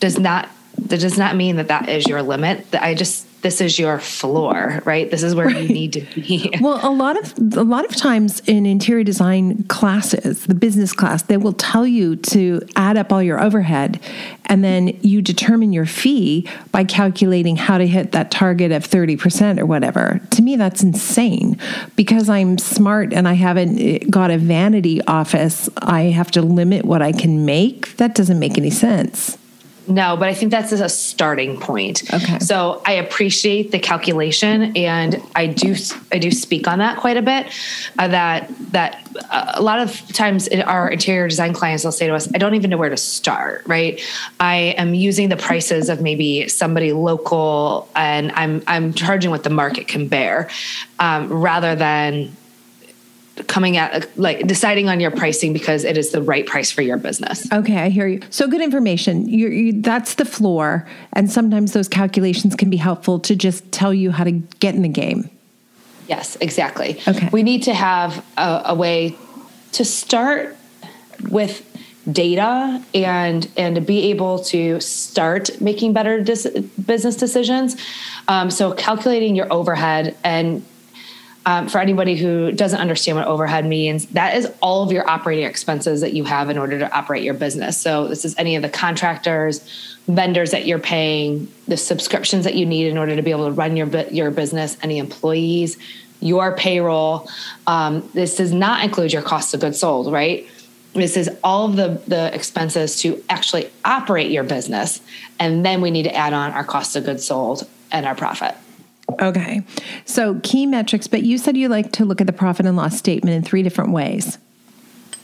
does 0.00 0.18
not 0.18 0.48
that 0.84 1.00
does 1.00 1.18
not 1.18 1.36
mean 1.36 1.56
that 1.56 1.68
that 1.68 1.88
is 1.88 2.06
your 2.06 2.22
limit. 2.22 2.66
I 2.74 2.94
just 2.94 3.26
this 3.44 3.60
is 3.60 3.78
your 3.78 3.98
floor, 3.98 4.80
right? 4.86 5.10
This 5.10 5.22
is 5.22 5.34
where 5.34 5.48
right. 5.48 5.62
you 5.62 5.68
need 5.68 5.92
to 5.92 6.00
be. 6.00 6.50
well, 6.62 6.80
a 6.82 6.88
lot 6.90 7.18
of 7.18 7.56
a 7.56 7.62
lot 7.62 7.84
of 7.84 7.94
times 7.94 8.40
in 8.46 8.64
interior 8.64 9.04
design 9.04 9.64
classes, 9.64 10.46
the 10.46 10.54
business 10.54 10.94
class, 10.94 11.22
they 11.22 11.36
will 11.36 11.52
tell 11.52 11.86
you 11.86 12.16
to 12.16 12.62
add 12.74 12.96
up 12.96 13.12
all 13.12 13.22
your 13.22 13.38
overhead 13.38 14.00
and 14.46 14.64
then 14.64 14.98
you 15.02 15.20
determine 15.20 15.74
your 15.74 15.84
fee 15.84 16.48
by 16.72 16.84
calculating 16.84 17.56
how 17.56 17.76
to 17.76 17.86
hit 17.86 18.12
that 18.12 18.30
target 18.30 18.72
of 18.72 18.88
30% 18.88 19.60
or 19.60 19.66
whatever. 19.66 20.20
To 20.30 20.42
me 20.42 20.56
that's 20.56 20.82
insane. 20.82 21.58
Because 21.96 22.30
I'm 22.30 22.56
smart 22.56 23.12
and 23.12 23.28
I 23.28 23.34
haven't 23.34 23.78
eh, 23.78 23.98
got 24.08 24.30
a 24.30 24.38
vanity 24.38 25.02
office, 25.02 25.68
I 25.76 26.04
have 26.04 26.30
to 26.30 26.40
limit 26.40 26.86
what 26.86 27.02
I 27.02 27.12
can 27.12 27.44
make. 27.44 27.96
That 27.98 28.14
doesn't 28.14 28.38
make 28.38 28.56
any 28.56 28.70
sense. 28.70 29.36
No, 29.86 30.16
but 30.16 30.28
I 30.28 30.34
think 30.34 30.50
that's 30.50 30.72
a 30.72 30.88
starting 30.88 31.60
point. 31.60 32.12
Okay. 32.12 32.38
So 32.38 32.82
I 32.86 32.92
appreciate 32.92 33.70
the 33.70 33.78
calculation, 33.78 34.76
and 34.76 35.22
I 35.34 35.46
do 35.46 35.76
I 36.10 36.18
do 36.18 36.30
speak 36.30 36.66
on 36.66 36.78
that 36.78 36.96
quite 36.98 37.16
a 37.16 37.22
bit. 37.22 37.46
Uh, 37.98 38.08
that 38.08 38.50
that 38.72 39.06
uh, 39.30 39.52
a 39.54 39.62
lot 39.62 39.78
of 39.78 40.06
times 40.08 40.48
our 40.48 40.88
interior 40.88 41.28
design 41.28 41.52
clients 41.52 41.84
will 41.84 41.92
say 41.92 42.06
to 42.06 42.14
us, 42.14 42.28
"I 42.34 42.38
don't 42.38 42.54
even 42.54 42.70
know 42.70 42.78
where 42.78 42.88
to 42.88 42.96
start." 42.96 43.64
Right? 43.66 44.00
I 44.40 44.74
am 44.78 44.94
using 44.94 45.28
the 45.28 45.36
prices 45.36 45.88
of 45.90 46.00
maybe 46.00 46.48
somebody 46.48 46.92
local, 46.92 47.88
and 47.94 48.32
I'm 48.32 48.62
I'm 48.66 48.94
charging 48.94 49.30
what 49.30 49.44
the 49.44 49.50
market 49.50 49.86
can 49.86 50.08
bear, 50.08 50.48
um, 50.98 51.28
rather 51.30 51.74
than 51.74 52.34
coming 53.46 53.76
at 53.76 54.16
like 54.18 54.46
deciding 54.46 54.88
on 54.88 55.00
your 55.00 55.10
pricing 55.10 55.52
because 55.52 55.84
it 55.84 55.96
is 55.98 56.10
the 56.10 56.22
right 56.22 56.46
price 56.46 56.70
for 56.70 56.82
your 56.82 56.96
business. 56.96 57.50
Okay, 57.52 57.76
I 57.76 57.88
hear 57.88 58.06
you. 58.06 58.20
So 58.30 58.46
good 58.46 58.60
information. 58.60 59.28
You, 59.28 59.48
you, 59.48 59.82
that's 59.82 60.14
the 60.14 60.24
floor, 60.24 60.86
and 61.12 61.30
sometimes 61.30 61.72
those 61.72 61.88
calculations 61.88 62.54
can 62.54 62.70
be 62.70 62.76
helpful 62.76 63.18
to 63.20 63.34
just 63.34 63.70
tell 63.72 63.92
you 63.92 64.10
how 64.10 64.24
to 64.24 64.30
get 64.30 64.74
in 64.74 64.82
the 64.82 64.88
game. 64.88 65.30
Yes, 66.08 66.36
exactly. 66.40 67.00
Okay, 67.08 67.28
we 67.32 67.42
need 67.42 67.64
to 67.64 67.74
have 67.74 68.24
a, 68.36 68.62
a 68.66 68.74
way 68.74 69.16
to 69.72 69.84
start 69.84 70.56
with 71.28 71.70
data 72.10 72.82
and 72.94 73.48
and 73.56 73.86
be 73.86 74.10
able 74.10 74.38
to 74.38 74.78
start 74.80 75.60
making 75.60 75.92
better 75.92 76.22
dis- 76.22 76.46
business 76.86 77.16
decisions. 77.16 77.76
Um, 78.28 78.50
so 78.50 78.72
calculating 78.72 79.34
your 79.34 79.52
overhead 79.52 80.16
and 80.22 80.64
um, 81.46 81.68
for 81.68 81.78
anybody 81.78 82.16
who 82.16 82.52
doesn't 82.52 82.80
understand 82.80 83.18
what 83.18 83.26
overhead 83.26 83.66
means, 83.66 84.06
that 84.06 84.36
is 84.36 84.50
all 84.62 84.82
of 84.82 84.92
your 84.92 85.08
operating 85.08 85.44
expenses 85.44 86.00
that 86.00 86.14
you 86.14 86.24
have 86.24 86.48
in 86.48 86.56
order 86.56 86.78
to 86.78 86.90
operate 86.96 87.22
your 87.22 87.34
business. 87.34 87.80
So, 87.80 88.08
this 88.08 88.24
is 88.24 88.34
any 88.38 88.56
of 88.56 88.62
the 88.62 88.70
contractors, 88.70 89.60
vendors 90.06 90.52
that 90.52 90.66
you're 90.66 90.78
paying, 90.78 91.48
the 91.68 91.76
subscriptions 91.76 92.44
that 92.44 92.54
you 92.54 92.64
need 92.64 92.86
in 92.86 92.96
order 92.96 93.14
to 93.14 93.22
be 93.22 93.30
able 93.30 93.46
to 93.46 93.52
run 93.52 93.76
your 93.76 93.88
your 94.10 94.30
business, 94.30 94.78
any 94.82 94.98
employees, 94.98 95.76
your 96.20 96.56
payroll. 96.56 97.28
Um, 97.66 98.08
this 98.14 98.36
does 98.36 98.52
not 98.52 98.82
include 98.82 99.12
your 99.12 99.22
cost 99.22 99.52
of 99.52 99.60
goods 99.60 99.78
sold, 99.78 100.10
right? 100.10 100.48
This 100.94 101.16
is 101.16 101.28
all 101.42 101.66
of 101.66 101.76
the, 101.76 102.00
the 102.06 102.34
expenses 102.34 103.00
to 103.00 103.22
actually 103.28 103.70
operate 103.84 104.30
your 104.30 104.44
business. 104.44 105.00
And 105.38 105.66
then 105.66 105.80
we 105.80 105.90
need 105.90 106.04
to 106.04 106.14
add 106.14 106.32
on 106.32 106.52
our 106.52 106.64
cost 106.64 106.94
of 106.96 107.04
goods 107.04 107.26
sold 107.26 107.68
and 107.90 108.06
our 108.06 108.14
profit. 108.14 108.54
Okay. 109.20 109.62
So 110.04 110.40
key 110.42 110.66
metrics, 110.66 111.06
but 111.06 111.22
you 111.22 111.38
said 111.38 111.56
you 111.56 111.68
like 111.68 111.92
to 111.92 112.04
look 112.04 112.20
at 112.20 112.26
the 112.26 112.32
profit 112.32 112.66
and 112.66 112.76
loss 112.76 112.96
statement 112.96 113.36
in 113.36 113.42
three 113.42 113.62
different 113.62 113.92
ways. 113.92 114.38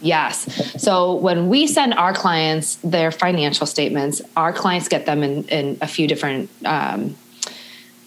Yes. 0.01 0.83
So 0.83 1.15
when 1.15 1.49
we 1.49 1.67
send 1.67 1.95
our 1.95 2.15
clients 2.15 2.77
their 2.77 3.11
financial 3.11 3.67
statements, 3.67 4.23
our 4.37 4.53
clients 4.53 4.89
get 4.89 5.05
them 5.07 5.23
in, 5.23 5.45
in 5.45 5.79
a 5.83 5.87
few 5.87 6.07
different 6.07 6.49
um, 6.65 7.17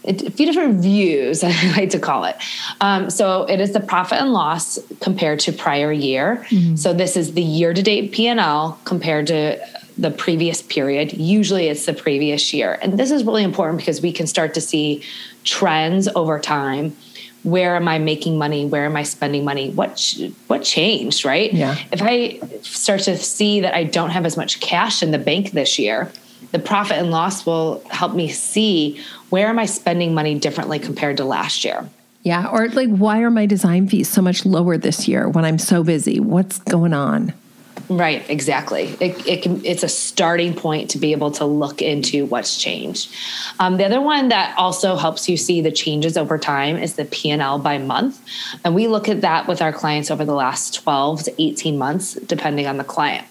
a 0.05 0.31
few 0.31 0.45
different 0.45 0.81
views, 0.81 1.43
I 1.43 1.71
like 1.77 1.91
to 1.91 1.99
call 1.99 2.25
it. 2.25 2.35
Um, 2.81 3.09
so 3.09 3.43
it 3.43 3.61
is 3.61 3.71
the 3.71 3.79
profit 3.79 4.19
and 4.19 4.33
loss 4.33 4.79
compared 4.99 5.39
to 5.41 5.53
prior 5.53 5.91
year. 5.91 6.45
Mm-hmm. 6.49 6.75
So 6.75 6.93
this 6.93 7.15
is 7.15 7.33
the 7.33 7.41
year 7.41 7.73
to 7.73 7.81
date 7.81 8.11
P 8.11 8.27
and 8.27 8.39
L 8.39 8.79
compared 8.83 9.27
to 9.27 9.65
the 9.97 10.11
previous 10.11 10.61
period. 10.61 11.13
Usually 11.13 11.67
it's 11.67 11.85
the 11.85 11.93
previous 11.93 12.53
year. 12.53 12.79
And 12.81 12.97
this 12.97 13.11
is 13.11 13.23
really 13.23 13.43
important 13.43 13.79
because 13.79 14.01
we 14.01 14.11
can 14.11 14.27
start 14.27 14.55
to 14.55 14.61
see 14.61 15.03
trends 15.43 16.07
over 16.15 16.39
time. 16.39 16.95
Where 17.43 17.75
am 17.75 17.87
I 17.87 17.99
making 17.99 18.37
money? 18.37 18.65
Where 18.65 18.85
am 18.85 18.95
I 18.95 19.03
spending 19.03 19.43
money? 19.43 19.71
What 19.71 20.17
what 20.47 20.63
changed, 20.63 21.25
right? 21.25 21.51
Yeah. 21.51 21.77
If 21.91 22.01
I 22.01 22.39
start 22.61 23.01
to 23.01 23.17
see 23.17 23.59
that 23.61 23.73
I 23.73 23.83
don't 23.83 24.11
have 24.11 24.25
as 24.25 24.37
much 24.37 24.61
cash 24.61 25.03
in 25.03 25.11
the 25.11 25.17
bank 25.17 25.51
this 25.51 25.77
year, 25.77 26.11
the 26.51 26.59
profit 26.59 26.97
and 26.97 27.11
loss 27.11 27.45
will 27.45 27.83
help 27.89 28.13
me 28.13 28.29
see 28.29 29.01
where 29.29 29.47
am 29.47 29.59
I 29.59 29.65
spending 29.65 30.13
money 30.13 30.39
differently 30.39 30.79
compared 30.79 31.17
to 31.17 31.25
last 31.25 31.65
year. 31.65 31.89
Yeah, 32.21 32.47
or 32.47 32.69
like 32.69 32.89
why 32.89 33.21
are 33.21 33.31
my 33.31 33.45
design 33.45 33.89
fees 33.89 34.07
so 34.07 34.21
much 34.21 34.45
lower 34.45 34.77
this 34.77 35.07
year 35.07 35.27
when 35.27 35.43
I'm 35.43 35.59
so 35.59 35.83
busy? 35.83 36.21
What's 36.21 36.59
going 36.59 36.93
on? 36.93 37.33
Right, 37.89 38.27
exactly. 38.29 38.95
It, 38.99 39.27
it 39.27 39.41
can, 39.43 39.63
it's 39.65 39.83
a 39.83 39.89
starting 39.89 40.53
point 40.53 40.89
to 40.91 40.97
be 40.97 41.11
able 41.11 41.31
to 41.31 41.45
look 41.45 41.81
into 41.81 42.25
what's 42.25 42.57
changed. 42.57 43.13
Um, 43.59 43.77
the 43.77 43.85
other 43.85 43.99
one 43.99 44.29
that 44.29 44.57
also 44.57 44.95
helps 44.95 45.27
you 45.27 45.35
see 45.35 45.59
the 45.59 45.71
changes 45.71 46.15
over 46.17 46.37
time 46.37 46.77
is 46.77 46.95
the 46.95 47.05
P&L 47.05 47.59
by 47.59 47.77
month. 47.77 48.21
And 48.63 48.73
we 48.73 48.87
look 48.87 49.09
at 49.09 49.21
that 49.21 49.47
with 49.47 49.61
our 49.61 49.73
clients 49.73 50.09
over 50.09 50.23
the 50.23 50.33
last 50.33 50.75
12 50.75 51.23
to 51.23 51.41
18 51.41 51.77
months, 51.77 52.13
depending 52.13 52.67
on 52.67 52.77
the 52.77 52.85
client. 52.85 53.27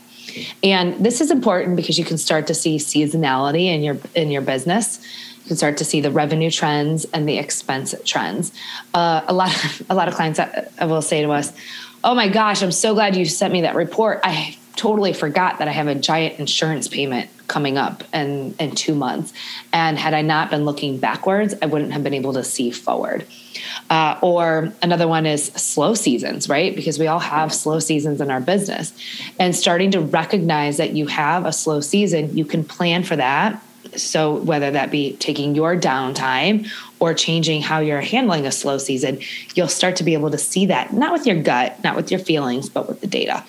And 0.63 1.05
this 1.05 1.21
is 1.21 1.31
important 1.31 1.77
because 1.77 1.99
you 1.99 2.05
can 2.05 2.19
start 2.19 2.47
to 2.47 2.55
see 2.55 2.77
seasonality 2.77 3.67
in 3.67 3.83
your 3.83 3.99
in 4.15 4.31
your 4.31 4.43
business. 4.43 5.01
You 5.43 5.49
can 5.49 5.57
start 5.57 5.77
to 5.79 5.85
see 5.85 6.01
the 6.01 6.11
revenue 6.11 6.51
trends 6.51 7.05
and 7.07 7.29
the 7.29 7.39
expense 7.39 7.95
trends. 8.05 8.53
Uh, 8.95 9.23
a 9.27 9.35
lot 9.35 9.53
of, 9.53 9.83
a 9.91 9.95
lot 9.95 10.09
of 10.09 10.15
clients 10.15 10.41
will 10.81 11.03
say 11.03 11.23
to 11.23 11.31
us, 11.33 11.53
oh 12.05 12.15
my 12.15 12.29
gosh, 12.29 12.63
I'm 12.63 12.73
so 12.73 12.95
glad 12.95 13.17
you 13.17 13.25
sent 13.25 13.53
me 13.53 13.63
that 13.63 13.75
report. 13.75 14.21
I 14.25 14.57
totally 14.77 15.13
forgot 15.13 15.59
that 15.59 15.69
I 15.69 15.73
have 15.73 15.87
a 15.87 15.95
giant 15.95 16.39
insurance 16.39 16.89
payment 16.89 17.31
coming 17.47 17.77
up 17.77 18.03
in, 18.15 18.55
in 18.59 18.75
two 18.75 18.95
months. 18.95 19.33
And 19.73 19.99
had 19.99 20.15
I 20.15 20.23
not 20.23 20.51
been 20.51 20.65
looking 20.65 20.99
backwards, 20.99 21.55
I 21.61 21.67
wouldn't 21.67 21.93
have 21.93 22.03
been 22.03 22.15
able 22.15 22.33
to 22.33 22.43
see 22.43 22.71
forward. 22.71 23.27
Uh, 23.91 24.19
or 24.23 24.73
another 24.81 25.07
one 25.07 25.27
is 25.27 25.47
slow 25.47 25.95
seasons, 25.95 26.49
right? 26.49 26.75
Because 26.75 26.99
we 26.99 27.07
all 27.07 27.19
have 27.19 27.53
slow 27.53 27.79
seasons 27.79 28.21
in 28.21 28.31
our 28.31 28.41
business. 28.41 28.93
And 29.39 29.55
starting 29.55 29.91
to 29.91 30.01
recognize 30.01 30.79
that 30.79 30.93
you 30.93 31.07
have 31.09 31.45
a 31.45 31.53
slow 31.53 31.81
season, 31.81 32.37
you 32.37 32.47
can 32.47 32.65
plan 32.65 33.03
for 33.03 33.17
that 33.17 33.63
so 33.97 34.37
whether 34.37 34.71
that 34.71 34.91
be 34.91 35.17
taking 35.17 35.55
your 35.55 35.77
downtime 35.77 36.71
or 37.03 37.13
changing 37.15 37.61
how 37.61 37.81
you're 37.81 38.01
handling 38.01 38.47
a 38.47 38.53
slow 38.53 38.79
season, 38.79 39.19
you'll 39.57 39.67
start 39.67 39.97
to 39.97 40.05
be 40.05 40.15
able 40.15 40.31
to 40.31 40.39
see 40.39 40.67
that, 40.67 40.93
not 40.93 41.13
with 41.13 41.27
your 41.27 41.43
gut, 41.43 41.83
not 41.83 41.97
with 41.97 42.13
your 42.13 42.21
feelings, 42.21 42.69
but 42.69 42.87
with 42.87 43.01
the 43.01 43.09
data. 43.09 43.43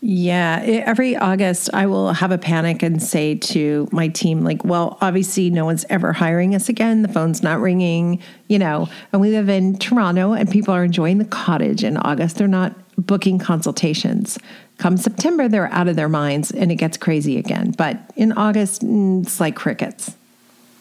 Yeah, 0.00 0.62
every 0.64 1.16
August 1.16 1.68
I 1.72 1.86
will 1.86 2.12
have 2.12 2.30
a 2.30 2.38
panic 2.38 2.80
and 2.84 3.02
say 3.02 3.34
to 3.34 3.88
my 3.90 4.06
team, 4.06 4.44
like, 4.44 4.64
well, 4.64 4.98
obviously 5.00 5.50
no 5.50 5.64
one's 5.64 5.84
ever 5.90 6.12
hiring 6.12 6.54
us 6.54 6.68
again. 6.68 7.02
The 7.02 7.08
phone's 7.08 7.42
not 7.42 7.58
ringing, 7.60 8.22
you 8.46 8.60
know, 8.60 8.88
and 9.12 9.20
we 9.20 9.30
live 9.30 9.48
in 9.48 9.78
Toronto 9.78 10.32
and 10.32 10.48
people 10.48 10.72
are 10.72 10.84
enjoying 10.84 11.18
the 11.18 11.24
cottage 11.24 11.82
in 11.82 11.96
August. 11.96 12.36
They're 12.36 12.46
not 12.46 12.72
booking 12.96 13.40
consultations. 13.40 14.38
Come 14.78 14.96
September, 14.96 15.48
they're 15.48 15.72
out 15.72 15.88
of 15.88 15.96
their 15.96 16.08
minds 16.08 16.52
and 16.52 16.70
it 16.70 16.76
gets 16.76 16.96
crazy 16.96 17.36
again. 17.36 17.72
But 17.72 17.98
in 18.14 18.30
August, 18.30 18.82
mm, 18.82 19.22
it's 19.22 19.40
like 19.40 19.56
crickets. 19.56 20.14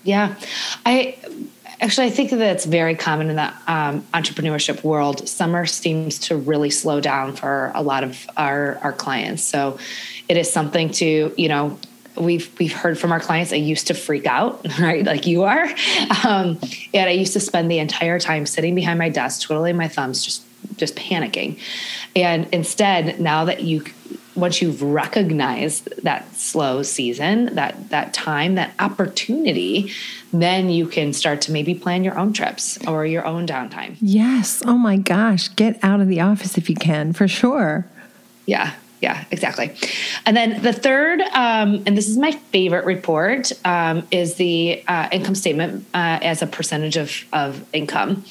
Yeah. 0.04 0.36
I 0.86 1.18
actually, 1.82 2.08
I 2.08 2.10
think 2.12 2.30
that 2.30 2.40
it's 2.40 2.66
very 2.66 2.96
common 2.96 3.30
in 3.30 3.36
the 3.36 3.54
um, 3.68 4.02
entrepreneurship 4.14 4.84
world. 4.84 5.28
Summer 5.28 5.66
seems 5.66 6.20
to 6.20 6.38
really 6.38 6.70
slow 6.70 7.02
down 7.02 7.36
for 7.36 7.72
a 7.74 7.82
lot 7.82 8.04
of 8.04 8.30
our, 8.38 8.78
our 8.84 8.94
clients. 8.94 9.44
So 9.44 9.78
it 10.30 10.38
is 10.38 10.52
something 10.52 10.92
to, 10.92 11.34
you 11.36 11.50
know, 11.50 11.78
we've 12.16 12.58
we've 12.60 12.74
heard 12.74 13.00
from 13.00 13.14
our 13.14 13.22
clients 13.22 13.54
i 13.54 13.56
used 13.56 13.88
to 13.88 13.94
freak 13.94 14.26
out 14.26 14.66
right 14.80 15.06
like 15.06 15.26
you 15.26 15.44
are 15.44 15.64
um, 16.26 16.60
and 16.94 17.10
i 17.10 17.12
used 17.12 17.32
to 17.32 17.40
spend 17.40 17.72
the 17.72 17.80
entire 17.80 18.20
time 18.20 18.46
sitting 18.46 18.76
behind 18.76 19.00
my 19.00 19.08
desk 19.08 19.44
twiddling 19.44 19.78
my 19.78 19.88
thumbs 19.88 20.26
just 20.26 20.44
just 20.76 20.94
panicking 20.98 21.58
and 22.14 22.48
instead 22.52 23.20
now 23.22 23.46
that 23.46 23.64
you 23.64 23.82
once 24.36 24.62
you've 24.62 24.82
recognized 24.82 25.90
that 26.04 26.34
slow 26.36 26.84
season 26.84 27.54
that 27.56 27.90
that 27.90 28.14
time 28.14 28.56
that 28.56 28.72
opportunity 28.80 29.92
then 30.32 30.70
you 30.70 30.88
can 30.88 31.12
start 31.12 31.42
to 31.42 31.52
maybe 31.52 31.76
plan 31.76 32.04
your 32.04 32.18
own 32.18 32.32
trips 32.32 32.78
or 32.88 33.06
your 33.06 33.26
own 33.26 33.46
downtime. 33.46 33.98
Yes. 34.00 34.64
Oh 34.66 34.78
my 34.78 34.96
gosh. 34.96 35.50
Get 35.50 35.78
out 35.84 36.00
of 36.00 36.08
the 36.08 36.22
office 36.22 36.58
if 36.58 36.70
you 36.70 36.76
can 36.76 37.12
for 37.12 37.28
sure. 37.28 37.86
Yeah 38.46 38.74
yeah, 39.02 39.26
exactly. 39.32 39.72
And 40.28 40.38
then 40.38 40.62
the 40.62 40.72
third, 40.72 41.22
um, 41.34 41.82
and 41.88 41.98
this 41.98 42.08
is 42.08 42.18
my 42.20 42.32
favorite 42.32 42.86
report, 42.86 43.52
um, 43.66 44.08
is 44.12 44.36
the 44.36 44.84
uh, 44.88 45.10
income 45.12 45.34
statement 45.34 45.86
uh, 45.96 46.20
as 46.22 46.44
a 46.44 46.48
percentage 46.48 46.98
of, 46.98 47.26
of 47.34 47.66
income. 47.74 48.24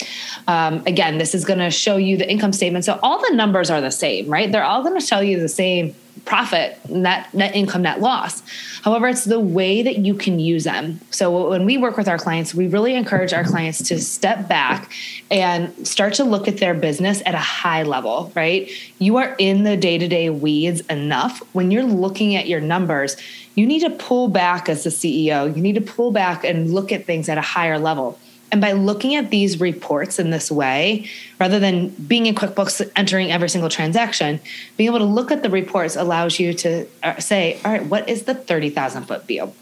Um, 0.46 0.84
again, 0.86 1.18
this 1.18 1.34
is 1.34 1.44
going 1.44 1.58
to 1.58 1.70
show 1.70 1.96
you 1.96 2.16
the 2.16 2.30
income 2.30 2.52
statement. 2.52 2.84
So 2.84 3.00
all 3.02 3.20
the 3.20 3.34
numbers 3.34 3.68
are 3.68 3.80
the 3.80 3.90
same, 3.90 4.28
right? 4.28 4.50
They're 4.50 4.64
all 4.64 4.82
going 4.82 4.98
to 4.98 5.04
show 5.04 5.18
you 5.18 5.40
the 5.40 5.48
same 5.48 5.94
profit, 6.30 6.78
net 6.88 7.34
net 7.34 7.56
income, 7.56 7.82
net 7.82 8.00
loss. 8.00 8.40
However, 8.82 9.08
it's 9.08 9.24
the 9.24 9.40
way 9.40 9.82
that 9.82 9.98
you 9.98 10.14
can 10.14 10.38
use 10.38 10.62
them. 10.62 11.00
So 11.10 11.48
when 11.48 11.64
we 11.64 11.76
work 11.76 11.96
with 11.96 12.06
our 12.06 12.18
clients, 12.18 12.54
we 12.54 12.68
really 12.68 12.94
encourage 12.94 13.32
our 13.32 13.42
clients 13.42 13.82
to 13.88 14.00
step 14.00 14.48
back 14.48 14.92
and 15.28 15.60
start 15.84 16.14
to 16.14 16.24
look 16.24 16.46
at 16.46 16.58
their 16.58 16.72
business 16.72 17.20
at 17.26 17.34
a 17.34 17.38
high 17.38 17.82
level, 17.82 18.30
right? 18.36 18.70
You 19.00 19.16
are 19.16 19.34
in 19.40 19.64
the 19.64 19.76
day-to-day 19.76 20.30
weeds 20.30 20.82
enough 20.82 21.42
when 21.52 21.72
you're 21.72 21.82
looking 21.82 22.36
at 22.36 22.46
your 22.46 22.60
numbers, 22.60 23.16
you 23.56 23.66
need 23.66 23.80
to 23.80 23.90
pull 23.90 24.28
back 24.28 24.68
as 24.68 24.84
the 24.84 24.90
CEO. 24.90 25.52
You 25.54 25.60
need 25.60 25.74
to 25.74 25.80
pull 25.80 26.12
back 26.12 26.44
and 26.44 26.72
look 26.72 26.92
at 26.92 27.06
things 27.06 27.28
at 27.28 27.38
a 27.38 27.42
higher 27.42 27.76
level 27.76 28.20
and 28.52 28.60
by 28.60 28.72
looking 28.72 29.14
at 29.14 29.30
these 29.30 29.60
reports 29.60 30.18
in 30.18 30.30
this 30.30 30.50
way, 30.50 31.06
rather 31.38 31.58
than 31.58 31.88
being 31.90 32.26
in 32.26 32.34
QuickBooks 32.34 32.90
entering 32.96 33.30
every 33.30 33.48
single 33.48 33.70
transaction, 33.70 34.40
being 34.76 34.88
able 34.88 34.98
to 34.98 35.04
look 35.04 35.30
at 35.30 35.42
the 35.42 35.50
reports 35.50 35.96
allows 35.96 36.38
you 36.38 36.52
to 36.54 36.86
uh, 37.02 37.18
say, 37.20 37.60
all 37.64 37.72
right, 37.72 37.84
what 37.84 38.08
is 38.08 38.24
the 38.24 38.34
30,000 38.34 39.04
foot 39.04 39.26
view? 39.26 39.52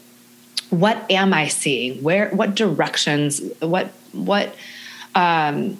What 0.71 1.09
am 1.11 1.33
I 1.33 1.47
seeing? 1.47 2.01
Where, 2.03 2.29
what 2.29 2.55
directions, 2.55 3.41
what, 3.59 3.87
what, 4.11 4.55
um, 5.13 5.79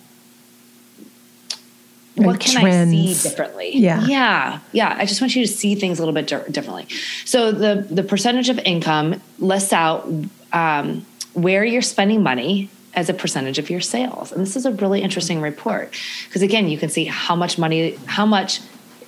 what 2.16 2.40
can 2.40 2.62
trends. 2.62 2.94
I 2.94 3.14
see 3.14 3.30
differently? 3.30 3.72
Yeah. 3.76 4.06
Yeah. 4.06 4.60
Yeah. 4.72 4.96
I 4.98 5.06
just 5.06 5.22
want 5.22 5.36
you 5.36 5.46
to 5.46 5.52
see 5.52 5.76
things 5.76 6.00
a 6.00 6.06
little 6.06 6.14
bit 6.14 6.28
differently. 6.52 6.88
So 7.26 7.52
the, 7.52 7.88
the 7.90 8.04
percentage 8.04 8.50
of 8.50 8.60
income 8.60 9.22
lists 9.40 9.74
out 9.74 10.12
um, 10.52 11.06
where 11.34 11.64
you're 11.64 11.82
spending 11.82 12.22
money 12.22 12.70
as 13.00 13.10
a 13.10 13.14
percentage 13.14 13.58
of 13.58 13.70
your 13.70 13.80
sales. 13.80 14.32
And 14.32 14.42
this 14.42 14.56
is 14.56 14.66
a 14.66 14.72
really 14.72 15.02
interesting 15.02 15.42
report 15.42 15.96
because 16.26 16.42
again, 16.42 16.68
you 16.68 16.78
can 16.78 16.90
see 16.90 17.06
how 17.06 17.36
much 17.36 17.58
money, 17.58 17.96
how 18.06 18.26
much, 18.26 18.60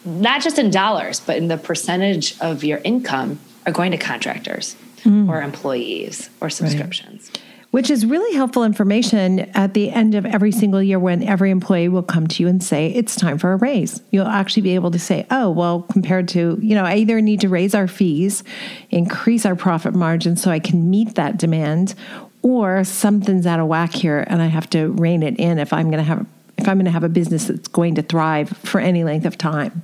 not 0.05 0.41
just 0.41 0.57
in 0.57 0.71
dollars, 0.71 1.19
but 1.19 1.35
in 1.35 1.49
the 1.49 1.57
percentage 1.57 2.39
of 2.39 2.63
your 2.63 2.79
income 2.83 3.39
are 3.65 3.71
going 3.71 3.91
to 3.91 3.97
contractors 3.97 4.75
mm. 5.03 5.29
or 5.29 5.41
employees 5.41 6.29
or 6.39 6.49
subscriptions. 6.49 7.29
Right. 7.29 7.41
Which 7.71 7.89
is 7.89 8.05
really 8.05 8.35
helpful 8.35 8.65
information 8.65 9.39
at 9.53 9.73
the 9.73 9.91
end 9.91 10.13
of 10.13 10.25
every 10.25 10.51
single 10.51 10.83
year 10.83 10.99
when 10.99 11.23
every 11.23 11.51
employee 11.51 11.87
will 11.87 12.03
come 12.03 12.27
to 12.27 12.43
you 12.43 12.49
and 12.49 12.61
say, 12.61 12.87
it's 12.87 13.15
time 13.15 13.37
for 13.37 13.53
a 13.53 13.55
raise. 13.55 14.01
You'll 14.11 14.27
actually 14.27 14.63
be 14.63 14.75
able 14.75 14.91
to 14.91 14.99
say, 14.99 15.25
oh, 15.31 15.49
well, 15.49 15.83
compared 15.83 16.27
to, 16.29 16.59
you 16.61 16.75
know, 16.75 16.83
I 16.83 16.95
either 16.95 17.21
need 17.21 17.39
to 17.41 17.49
raise 17.49 17.73
our 17.73 17.87
fees, 17.87 18.43
increase 18.89 19.45
our 19.45 19.55
profit 19.55 19.93
margin 19.93 20.35
so 20.35 20.51
I 20.51 20.59
can 20.59 20.89
meet 20.89 21.15
that 21.15 21.37
demand, 21.37 21.95
or 22.41 22.83
something's 22.83 23.45
out 23.45 23.59
of 23.59 23.67
whack 23.67 23.93
here 23.93 24.23
and 24.27 24.41
I 24.41 24.47
have 24.47 24.69
to 24.71 24.91
rein 24.93 25.23
it 25.23 25.37
in 25.39 25.59
if 25.59 25.73
I'm 25.73 25.91
going 25.91 25.97
to 25.97 26.03
have 26.03 26.25
if 26.57 26.67
I'm 26.67 26.77
going 26.77 26.85
to 26.85 26.91
have 26.91 27.03
a 27.03 27.09
business 27.09 27.45
that's 27.45 27.67
going 27.67 27.95
to 27.95 28.03
thrive 28.03 28.49
for 28.49 28.79
any 28.79 29.03
length 29.03 29.25
of 29.25 29.37
time. 29.37 29.81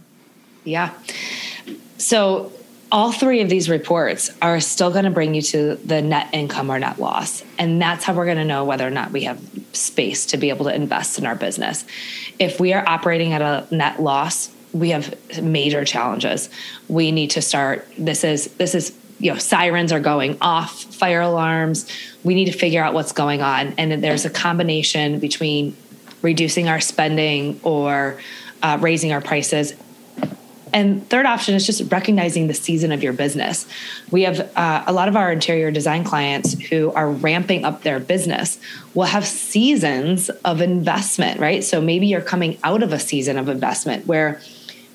Yeah. 0.64 0.94
So 1.98 2.52
all 2.92 3.12
three 3.12 3.42
of 3.42 3.50
these 3.50 3.70
reports 3.70 4.32
are 4.42 4.60
still 4.60 4.92
going 4.92 5.06
to 5.06 5.12
bring 5.12 5.34
you 5.34 5.42
to 5.42 5.76
the 5.76 6.02
net 6.02 6.30
income 6.34 6.70
or 6.70 6.80
net 6.80 7.00
loss. 7.00 7.44
And 7.58 7.82
that's 7.82 8.04
how 8.04 8.14
we're 8.14 8.26
going 8.26 8.38
to 8.38 8.46
know 8.46 8.64
whether 8.64 8.86
or 8.86 8.92
not 8.92 9.12
we 9.12 9.24
have 9.24 9.42
space 9.74 10.28
to 10.28 10.38
be 10.38 10.50
able 10.50 10.66
to 10.66 10.76
invest 10.76 11.18
in 11.20 11.26
our 11.26 11.36
business. 11.36 11.86
If 12.40 12.60
we 12.60 12.74
are 12.74 12.88
operating 12.88 13.34
at 13.34 13.42
a 13.42 13.68
net 13.74 14.02
loss, 14.02 14.54
we 14.72 14.92
have 14.92 15.16
major 15.42 15.84
challenges. 15.84 16.50
We 16.88 17.12
need 17.12 17.32
to 17.32 17.42
start 17.42 17.88
this 17.98 18.24
is 18.24 18.46
this 18.56 18.76
is 18.76 18.92
you 19.20 19.32
know 19.32 19.38
sirens 19.38 19.92
are 19.92 20.00
going 20.00 20.38
off 20.42 20.84
fire 20.84 21.22
alarms 21.22 21.90
we 22.24 22.36
need 22.36 22.46
to 22.46 22.58
figure 22.58 22.84
out 22.84 22.94
what's 22.94 23.12
going 23.12 23.42
on 23.42 23.74
and 23.78 24.04
there's 24.04 24.26
a 24.26 24.30
combination 24.30 25.20
between 25.20 25.76
reducing 26.22 26.68
our 26.68 26.80
spending 26.80 27.60
or 27.64 28.20
uh, 28.64 28.78
raising 28.82 29.12
our 29.12 29.22
prices 29.22 29.74
and 30.74 31.08
third 31.10 31.26
option 31.26 31.56
is 31.56 31.66
just 31.66 31.92
recognizing 31.92 32.48
the 32.48 32.54
season 32.54 32.92
of 32.92 33.02
your 33.02 33.14
business. 33.14 33.68
We 34.12 34.24
have 34.24 34.52
uh, 34.56 34.84
a 34.86 34.94
lot 34.94 35.08
of 35.08 35.16
our 35.16 35.32
interior 35.32 35.72
design 35.72 36.04
clients 36.04 36.60
who 36.60 36.92
are 36.92 37.10
ramping 37.10 37.64
up 37.66 37.84
their 37.84 38.00
business 38.00 38.60
will 38.94 39.06
have 39.06 39.26
seasons 39.26 40.30
of 40.30 40.62
investment, 40.62 41.40
right? 41.40 41.64
So 41.64 41.82
maybe 41.82 42.08
you're 42.08 42.22
coming 42.22 42.58
out 42.64 42.84
of 42.84 42.92
a 42.94 43.00
season 43.00 43.38
of 43.38 43.50
investment 43.50 44.08
where 44.08 44.42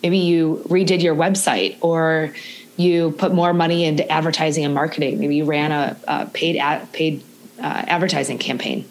maybe 0.03 0.19
you 0.19 0.63
redid 0.67 1.03
your 1.03 1.15
website 1.15 1.79
or 1.81 2.35
you 2.77 3.13
put 3.13 3.33
more 3.33 3.53
money 3.53 3.85
into 3.85 4.11
advertising 4.11 4.65
and 4.65 4.75
marketing. 4.75 5.19
Maybe 5.19 5.37
you 5.37 5.45
ran 5.45 5.73
a, 5.73 5.97
a 6.09 6.27
paid 6.27 6.57
ad, 6.57 6.91
paid 6.93 7.23
uh, 7.59 7.85
advertising 7.87 8.39
campaign. 8.39 8.89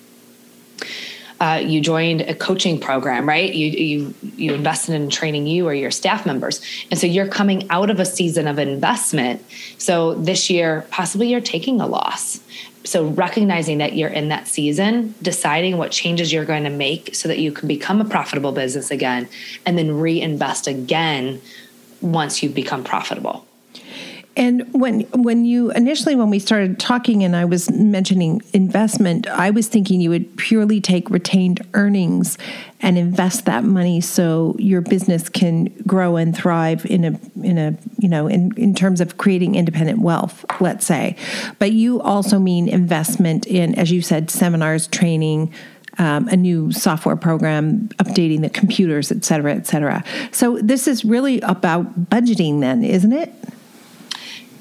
Uh, 1.39 1.55
you 1.55 1.81
joined 1.81 2.21
a 2.21 2.35
coaching 2.35 2.79
program, 2.79 3.27
right? 3.27 3.51
You 3.51 3.67
you 3.67 4.13
you 4.35 4.53
invested 4.53 4.93
in 4.93 5.09
training 5.09 5.47
you 5.47 5.67
or 5.67 5.73
your 5.73 5.89
staff 5.89 6.23
members, 6.23 6.61
and 6.91 6.99
so 6.99 7.07
you're 7.07 7.27
coming 7.27 7.67
out 7.71 7.89
of 7.89 7.99
a 7.99 8.05
season 8.05 8.47
of 8.47 8.59
investment. 8.59 9.43
So 9.79 10.13
this 10.13 10.51
year, 10.51 10.85
possibly 10.91 11.29
you're 11.29 11.41
taking 11.41 11.81
a 11.81 11.87
loss. 11.87 12.39
So 12.83 13.07
recognizing 13.07 13.79
that 13.79 13.95
you're 13.95 14.09
in 14.09 14.29
that 14.29 14.47
season, 14.47 15.15
deciding 15.21 15.77
what 15.77 15.91
changes 15.91 16.31
you're 16.31 16.45
going 16.45 16.63
to 16.63 16.69
make 16.69 17.15
so 17.15 17.27
that 17.27 17.39
you 17.39 17.51
can 17.51 17.67
become 17.67 18.01
a 18.01 18.05
profitable 18.05 18.51
business 18.51 18.91
again, 18.91 19.27
and 19.65 19.79
then 19.79 19.97
reinvest 19.97 20.67
again 20.67 21.41
once 22.01 22.43
you've 22.43 22.55
become 22.55 22.83
profitable. 22.83 23.47
And 24.37 24.73
when 24.73 25.01
when 25.11 25.43
you 25.43 25.71
initially 25.71 26.15
when 26.15 26.29
we 26.29 26.39
started 26.39 26.79
talking 26.79 27.23
and 27.23 27.35
I 27.35 27.43
was 27.43 27.69
mentioning 27.69 28.41
investment, 28.53 29.27
I 29.27 29.49
was 29.49 29.67
thinking 29.67 29.99
you 29.99 30.09
would 30.09 30.37
purely 30.37 30.79
take 30.79 31.09
retained 31.09 31.61
earnings 31.73 32.37
and 32.79 32.97
invest 32.97 33.45
that 33.45 33.65
money 33.65 33.99
so 33.99 34.55
your 34.57 34.79
business 34.81 35.27
can 35.27 35.65
grow 35.85 36.15
and 36.15 36.35
thrive 36.35 36.85
in 36.85 37.03
a 37.03 37.19
in 37.45 37.57
a 37.57 37.77
you 37.99 38.07
know 38.07 38.27
in, 38.27 38.53
in 38.55 38.73
terms 38.73 39.01
of 39.01 39.17
creating 39.17 39.55
independent 39.55 39.99
wealth, 39.99 40.45
let's 40.61 40.85
say. 40.85 41.17
But 41.59 41.73
you 41.73 42.01
also 42.01 42.39
mean 42.39 42.69
investment 42.69 43.45
in, 43.47 43.75
as 43.75 43.91
you 43.91 44.01
said, 44.01 44.31
seminars, 44.31 44.87
training, 44.87 45.53
um, 45.97 46.29
a 46.29 46.37
new 46.37 46.71
software 46.71 47.17
program, 47.17 47.89
updating 47.97 48.41
the 48.41 48.49
computers, 48.49 49.11
et 49.11 49.25
cetera, 49.25 49.53
et 49.53 49.67
cetera. 49.67 50.05
So 50.31 50.57
this 50.59 50.87
is 50.87 51.03
really 51.03 51.41
about 51.41 52.09
budgeting, 52.09 52.61
then, 52.61 52.83
isn't 52.85 53.11
it? 53.11 53.33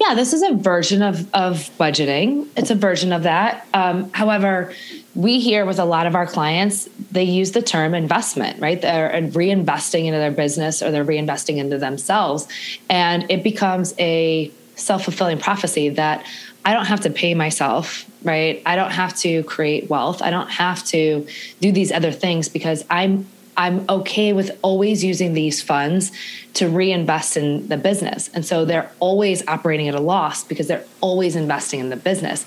Yeah, 0.01 0.15
this 0.15 0.33
is 0.33 0.41
a 0.41 0.53
version 0.53 1.03
of, 1.03 1.31
of 1.31 1.69
budgeting. 1.77 2.47
It's 2.57 2.71
a 2.71 2.75
version 2.75 3.13
of 3.13 3.21
that. 3.23 3.67
Um, 3.71 4.11
however, 4.13 4.73
we 5.13 5.39
hear 5.39 5.63
with 5.63 5.77
a 5.77 5.85
lot 5.85 6.07
of 6.07 6.15
our 6.15 6.25
clients, 6.25 6.89
they 7.11 7.23
use 7.23 7.51
the 7.51 7.61
term 7.61 7.93
investment, 7.93 8.59
right? 8.59 8.81
They're 8.81 9.11
reinvesting 9.11 10.05
into 10.05 10.17
their 10.17 10.31
business 10.31 10.81
or 10.81 10.89
they're 10.89 11.05
reinvesting 11.05 11.57
into 11.57 11.77
themselves. 11.77 12.47
And 12.89 13.29
it 13.29 13.43
becomes 13.43 13.93
a 13.99 14.51
self 14.75 15.03
fulfilling 15.03 15.37
prophecy 15.37 15.89
that 15.89 16.25
I 16.65 16.73
don't 16.73 16.85
have 16.85 17.01
to 17.01 17.11
pay 17.11 17.35
myself, 17.35 18.09
right? 18.23 18.63
I 18.65 18.75
don't 18.75 18.91
have 18.91 19.15
to 19.17 19.43
create 19.43 19.87
wealth. 19.87 20.23
I 20.23 20.31
don't 20.31 20.49
have 20.49 20.83
to 20.85 21.27
do 21.59 21.71
these 21.71 21.91
other 21.91 22.11
things 22.11 22.49
because 22.49 22.83
I'm 22.89 23.27
I'm 23.61 23.85
okay 23.87 24.33
with 24.33 24.57
always 24.63 25.03
using 25.03 25.33
these 25.33 25.61
funds 25.61 26.11
to 26.55 26.67
reinvest 26.67 27.37
in 27.37 27.67
the 27.67 27.77
business. 27.77 28.27
And 28.33 28.43
so 28.43 28.65
they're 28.65 28.91
always 28.99 29.47
operating 29.47 29.87
at 29.87 29.93
a 29.93 29.99
loss 29.99 30.43
because 30.43 30.67
they're 30.67 30.83
always 30.99 31.35
investing 31.35 31.79
in 31.79 31.89
the 31.89 31.95
business. 31.95 32.43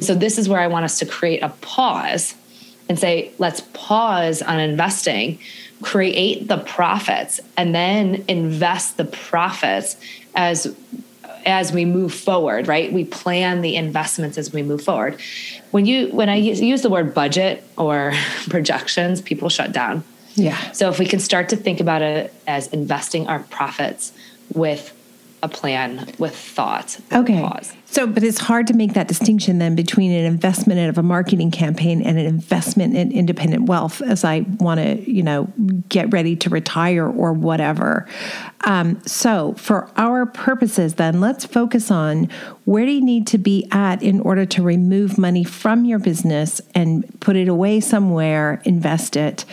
So 0.00 0.14
this 0.14 0.36
is 0.36 0.46
where 0.46 0.60
I 0.60 0.66
want 0.66 0.84
us 0.84 0.98
to 0.98 1.06
create 1.06 1.42
a 1.42 1.48
pause 1.48 2.34
and 2.86 2.98
say, 2.98 3.32
let's 3.38 3.62
pause 3.72 4.42
on 4.42 4.60
investing 4.60 5.38
create 5.80 6.48
the 6.48 6.58
profits 6.58 7.40
and 7.56 7.74
then 7.74 8.24
invest 8.26 8.96
the 8.96 9.04
profits 9.04 9.96
as 10.34 10.76
as 11.46 11.72
we 11.72 11.84
move 11.84 12.12
forward 12.12 12.66
right 12.66 12.92
we 12.92 13.04
plan 13.04 13.60
the 13.60 13.76
investments 13.76 14.36
as 14.36 14.52
we 14.52 14.60
move 14.60 14.82
forward 14.82 15.20
when 15.70 15.86
you 15.86 16.08
when 16.08 16.28
i 16.28 16.34
use 16.34 16.82
the 16.82 16.90
word 16.90 17.14
budget 17.14 17.62
or 17.76 18.12
projections 18.48 19.22
people 19.22 19.48
shut 19.48 19.70
down 19.70 20.02
yeah 20.38 20.72
so 20.72 20.88
if 20.88 20.98
we 20.98 21.06
can 21.06 21.18
start 21.18 21.48
to 21.48 21.56
think 21.56 21.80
about 21.80 22.02
it 22.02 22.32
as 22.46 22.68
investing 22.68 23.26
our 23.26 23.40
profits 23.40 24.12
with 24.54 24.94
a 25.42 25.48
plan 25.48 26.12
with 26.18 26.34
thought. 26.34 26.98
Okay. 27.12 27.40
Pause. 27.40 27.72
So, 27.86 28.06
but 28.06 28.22
it's 28.22 28.38
hard 28.38 28.66
to 28.66 28.74
make 28.74 28.94
that 28.94 29.08
distinction 29.08 29.58
then 29.58 29.74
between 29.74 30.10
an 30.10 30.24
investment 30.24 30.90
of 30.90 30.98
a 30.98 31.02
marketing 31.02 31.50
campaign 31.50 32.02
and 32.02 32.18
an 32.18 32.26
investment 32.26 32.96
in 32.96 33.12
independent 33.12 33.66
wealth 33.66 34.02
as 34.02 34.24
I 34.24 34.40
want 34.58 34.80
to, 34.80 35.10
you 35.10 35.22
know, 35.22 35.50
get 35.88 36.12
ready 36.12 36.36
to 36.36 36.50
retire 36.50 37.08
or 37.08 37.32
whatever. 37.32 38.06
Um, 38.64 39.00
so, 39.06 39.54
for 39.54 39.90
our 39.96 40.26
purposes, 40.26 40.94
then 40.94 41.20
let's 41.20 41.44
focus 41.44 41.90
on 41.90 42.28
where 42.64 42.84
do 42.84 42.92
you 42.92 43.04
need 43.04 43.26
to 43.28 43.38
be 43.38 43.66
at 43.70 44.02
in 44.02 44.20
order 44.20 44.44
to 44.44 44.62
remove 44.62 45.16
money 45.16 45.44
from 45.44 45.84
your 45.84 45.98
business 45.98 46.60
and 46.74 47.20
put 47.20 47.36
it 47.36 47.48
away 47.48 47.80
somewhere, 47.80 48.60
invest 48.64 49.16
it, 49.16 49.44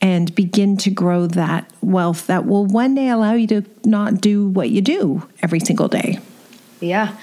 and 0.00 0.34
begin 0.34 0.76
to 0.78 0.90
grow 0.90 1.26
that 1.26 1.70
wealth 1.80 2.26
that 2.26 2.46
will 2.46 2.66
one 2.66 2.94
day 2.94 3.08
allow 3.08 3.32
you 3.32 3.46
to 3.48 3.64
not 3.84 4.20
do 4.20 4.48
what 4.48 4.70
you 4.70 4.80
do 4.80 5.26
every 5.42 5.60
single 5.60 5.88
day. 5.88 6.18
Yeah. 6.80 7.16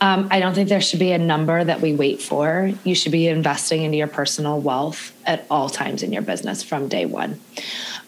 Um, 0.00 0.28
I 0.30 0.40
don't 0.40 0.54
think 0.54 0.68
there 0.68 0.80
should 0.80 0.98
be 0.98 1.12
a 1.12 1.18
number 1.18 1.62
that 1.62 1.80
we 1.80 1.94
wait 1.94 2.20
for. 2.20 2.72
You 2.84 2.94
should 2.94 3.12
be 3.12 3.28
investing 3.28 3.82
into 3.82 3.96
your 3.96 4.08
personal 4.08 4.60
wealth 4.60 5.16
at 5.24 5.46
all 5.50 5.68
times 5.68 6.02
in 6.02 6.12
your 6.12 6.22
business 6.22 6.62
from 6.62 6.88
day 6.88 7.06
one. 7.06 7.40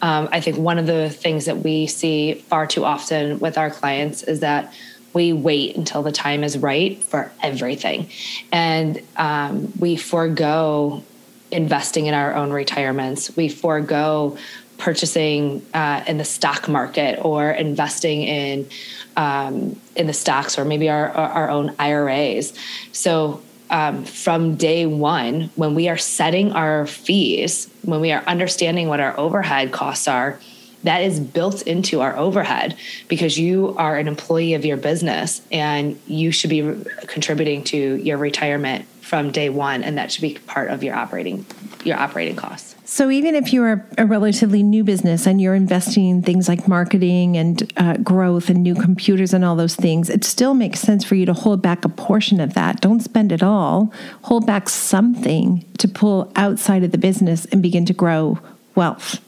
Um, 0.03 0.29
I 0.33 0.41
think 0.41 0.59
one 0.59 0.79
of 0.79 0.87
the 0.87 1.11
things 1.11 1.45
that 1.47 1.59
we 1.59 1.87
see 1.87 2.35
far 2.35 2.67
too 2.67 2.85
often 2.85 3.39
with 3.39 3.59
our 3.59 3.71
clients 3.71 4.23
is 4.23 4.41
that 4.41 4.73
we 5.13 5.33
wait 5.33 5.77
until 5.77 6.03
the 6.03 6.13
time 6.13 6.45
is 6.45 6.59
right 6.59 7.03
for 7.03 7.33
everything. 7.43 8.11
And 8.53 9.03
um, 9.17 9.73
we 9.79 9.97
forego 9.97 11.03
investing 11.51 12.07
in 12.07 12.15
our 12.15 12.35
own 12.35 12.51
retirements. 12.53 13.37
We 13.37 13.49
forego 13.49 14.37
purchasing 14.77 15.67
uh, 15.75 16.05
in 16.07 16.19
the 16.19 16.25
stock 16.25 16.69
market 16.69 17.19
or 17.25 17.51
investing 17.51 18.23
in 18.23 18.69
um, 19.17 19.79
in 19.97 20.07
the 20.07 20.13
stocks 20.13 20.59
or 20.59 20.65
maybe 20.65 20.89
our 20.89 21.11
our 21.11 21.51
own 21.51 21.75
IRAs. 21.79 22.55
So 22.93 23.43
um, 23.71 24.05
from 24.05 24.57
day 24.57 24.87
one, 24.87 25.51
when 25.57 25.75
we 25.75 25.89
are 25.89 25.99
setting 25.99 26.53
our 26.53 26.87
fees, 26.87 27.69
when 27.83 28.01
we 28.01 28.13
are 28.13 28.23
understanding 28.27 28.89
what 28.89 29.01
our 29.01 29.19
overhead 29.19 29.73
costs 29.73 30.09
are, 30.09 30.41
that 30.85 31.03
is 31.03 31.21
built 31.21 31.63
into 31.63 32.01
our 32.01 32.17
overhead 32.17 32.77
because 33.09 33.39
you 33.39 33.75
are 33.77 33.97
an 33.97 34.09
employee 34.09 34.55
of 34.55 34.65
your 34.65 34.77
business 34.77 35.43
and 35.51 36.01
you 36.07 36.31
should 36.31 36.51
be 36.51 36.63
contributing 37.07 37.65
to 37.65 37.97
your 37.97 38.17
retirement 38.17 38.87
from 39.09 39.31
day 39.31 39.49
one 39.49 39.83
and 39.83 39.97
that 39.97 40.13
should 40.13 40.21
be 40.21 40.35
part 40.47 40.71
of 40.71 40.83
your 40.83 40.95
operating 40.95 41.47
your 41.83 41.97
operating 41.97 42.37
costs. 42.37 42.75
So 42.85 43.09
even 43.11 43.35
if 43.35 43.53
you're 43.53 43.87
a 43.97 44.05
relatively 44.05 44.63
new 44.63 44.85
business 44.85 45.27
and 45.27 45.41
you're 45.41 45.55
investing 45.55 46.09
in 46.11 46.23
things 46.23 46.47
like 46.47 46.69
marketing 46.69 47.37
and 47.39 47.73
uh, 47.79 47.97
growth 47.99 48.51
and 48.51 48.63
new 48.63 48.75
computers 48.75 49.33
and 49.33 49.45
all 49.47 49.57
those 49.57 49.77
things 49.77 50.11
it 50.11 50.25
still 50.25 50.53
makes 50.53 50.81
sense 50.81 51.05
for 51.05 51.15
you 51.15 51.25
to 51.25 51.33
hold 51.33 51.63
back 51.63 51.87
a 51.87 51.89
portion 51.89 52.39
of 52.39 52.53
that. 52.53 52.83
Don't 52.83 53.01
spend 53.01 53.33
it 53.33 53.43
all. 53.43 53.93
Hold 54.23 54.47
back 54.47 54.69
something 54.69 55.65
to 55.79 55.89
pull 55.89 56.31
outside 56.37 56.85
of 56.85 56.93
the 56.93 56.99
business 56.99 57.47
and 57.47 57.63
begin 57.63 57.87
to 57.87 57.95
grow 57.95 58.39
wealth 58.75 59.21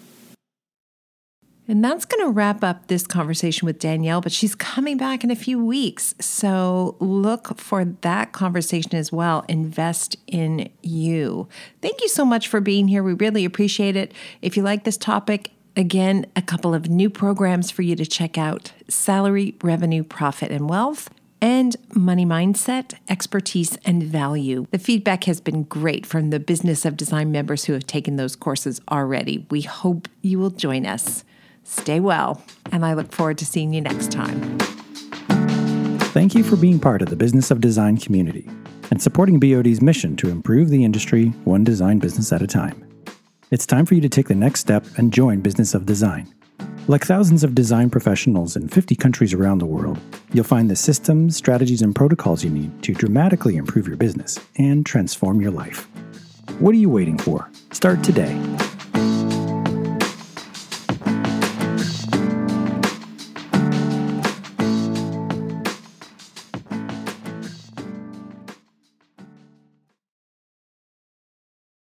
and 1.71 1.85
that's 1.85 2.05
going 2.05 2.25
to 2.27 2.33
wrap 2.33 2.65
up 2.65 2.89
this 2.89 3.07
conversation 3.07 3.65
with 3.65 3.79
Danielle, 3.79 4.21
but 4.21 4.33
she's 4.33 4.57
coming 4.57 4.97
back 4.97 5.23
in 5.23 5.31
a 5.31 5.37
few 5.37 5.65
weeks. 5.65 6.17
So 6.19 6.97
look 6.99 7.57
for 7.61 7.85
that 7.85 8.33
conversation 8.33 8.97
as 8.97 9.13
well. 9.13 9.45
Invest 9.49 10.17
in 10.27 10.69
you. 10.83 11.49
Thank 11.81 12.01
you 12.01 12.09
so 12.09 12.25
much 12.25 12.49
for 12.49 12.61
being 12.61 12.89
here. 12.89 13.05
We 13.05 13.13
really 13.13 13.45
appreciate 13.45 13.95
it. 13.95 14.13
If 14.43 14.57
you 14.57 14.65
like 14.65 14.83
this 14.83 14.97
topic, 14.97 15.53
again, 15.77 16.27
a 16.35 16.43
couple 16.43 16.75
of 16.75 16.89
new 16.89 17.09
programs 17.09 17.71
for 17.71 17.83
you 17.83 17.95
to 17.95 18.05
check 18.05 18.37
out 18.37 18.73
salary, 18.89 19.55
revenue, 19.63 20.03
profit, 20.03 20.51
and 20.51 20.69
wealth 20.69 21.09
and 21.41 21.77
money 21.95 22.27
mindset, 22.27 22.95
expertise, 23.09 23.79
and 23.85 24.03
value. 24.03 24.67
The 24.73 24.79
feedback 24.79 25.25
has 25.25 25.41
been 25.41 25.63
great 25.63 26.05
from 26.05 26.31
the 26.31 26.41
Business 26.41 26.85
of 26.85 26.97
Design 26.97 27.33
members 27.33 27.65
who 27.65 27.73
have 27.73 27.87
taken 27.87 28.17
those 28.17 28.37
courses 28.37 28.81
already. 28.91 29.47
We 29.51 29.63
hope 29.63 30.09
you 30.21 30.39
will 30.39 30.51
join 30.51 30.85
us. 30.85 31.25
Stay 31.71 32.01
well, 32.01 32.43
and 32.73 32.85
I 32.85 32.95
look 32.95 33.13
forward 33.13 33.39
to 33.39 33.47
seeing 33.47 33.73
you 33.73 33.81
next 33.81 34.11
time. 34.11 34.59
Thank 36.11 36.35
you 36.35 36.43
for 36.43 36.57
being 36.57 36.81
part 36.81 37.01
of 37.01 37.11
the 37.11 37.17
Business 37.17 37.53
of 37.53 37.61
Design 37.61 37.97
community 37.97 38.51
and 38.91 39.01
supporting 39.01 39.39
BOD's 39.39 39.81
mission 39.81 40.17
to 40.17 40.31
improve 40.31 40.69
the 40.69 40.85
industry 40.85 41.29
one 41.45 41.63
design 41.63 42.01
business 42.01 42.33
at 42.33 42.43
a 42.43 42.49
time. 42.49 42.85
It's 43.53 43.67
time 43.67 43.87
for 43.87 43.95
you 43.95 44.01
to 44.01 44.09
take 44.09 44.27
the 44.27 44.35
next 44.35 44.59
step 44.59 44.85
and 44.97 45.13
join 45.13 45.43
Business 45.43 45.73
of 45.73 45.87
Design. 45.87 46.35
Like 46.89 47.07
thousands 47.07 47.45
of 47.45 47.55
design 47.55 47.89
professionals 47.89 48.57
in 48.57 48.67
50 48.67 48.97
countries 48.97 49.33
around 49.33 49.59
the 49.59 49.67
world, 49.67 50.01
you'll 50.33 50.43
find 50.43 50.69
the 50.69 50.75
systems, 50.75 51.37
strategies, 51.37 51.83
and 51.83 51.95
protocols 51.95 52.43
you 52.43 52.51
need 52.51 52.83
to 52.83 52.95
dramatically 52.95 53.57
improve 53.57 53.87
your 53.87 53.97
business 53.97 54.41
and 54.57 54.85
transform 54.85 55.41
your 55.41 55.53
life. 55.53 55.89
What 56.59 56.75
are 56.75 56.79
you 56.79 56.91
waiting 56.91 57.17
for? 57.17 57.49
Start 57.71 58.03
today 58.03 58.35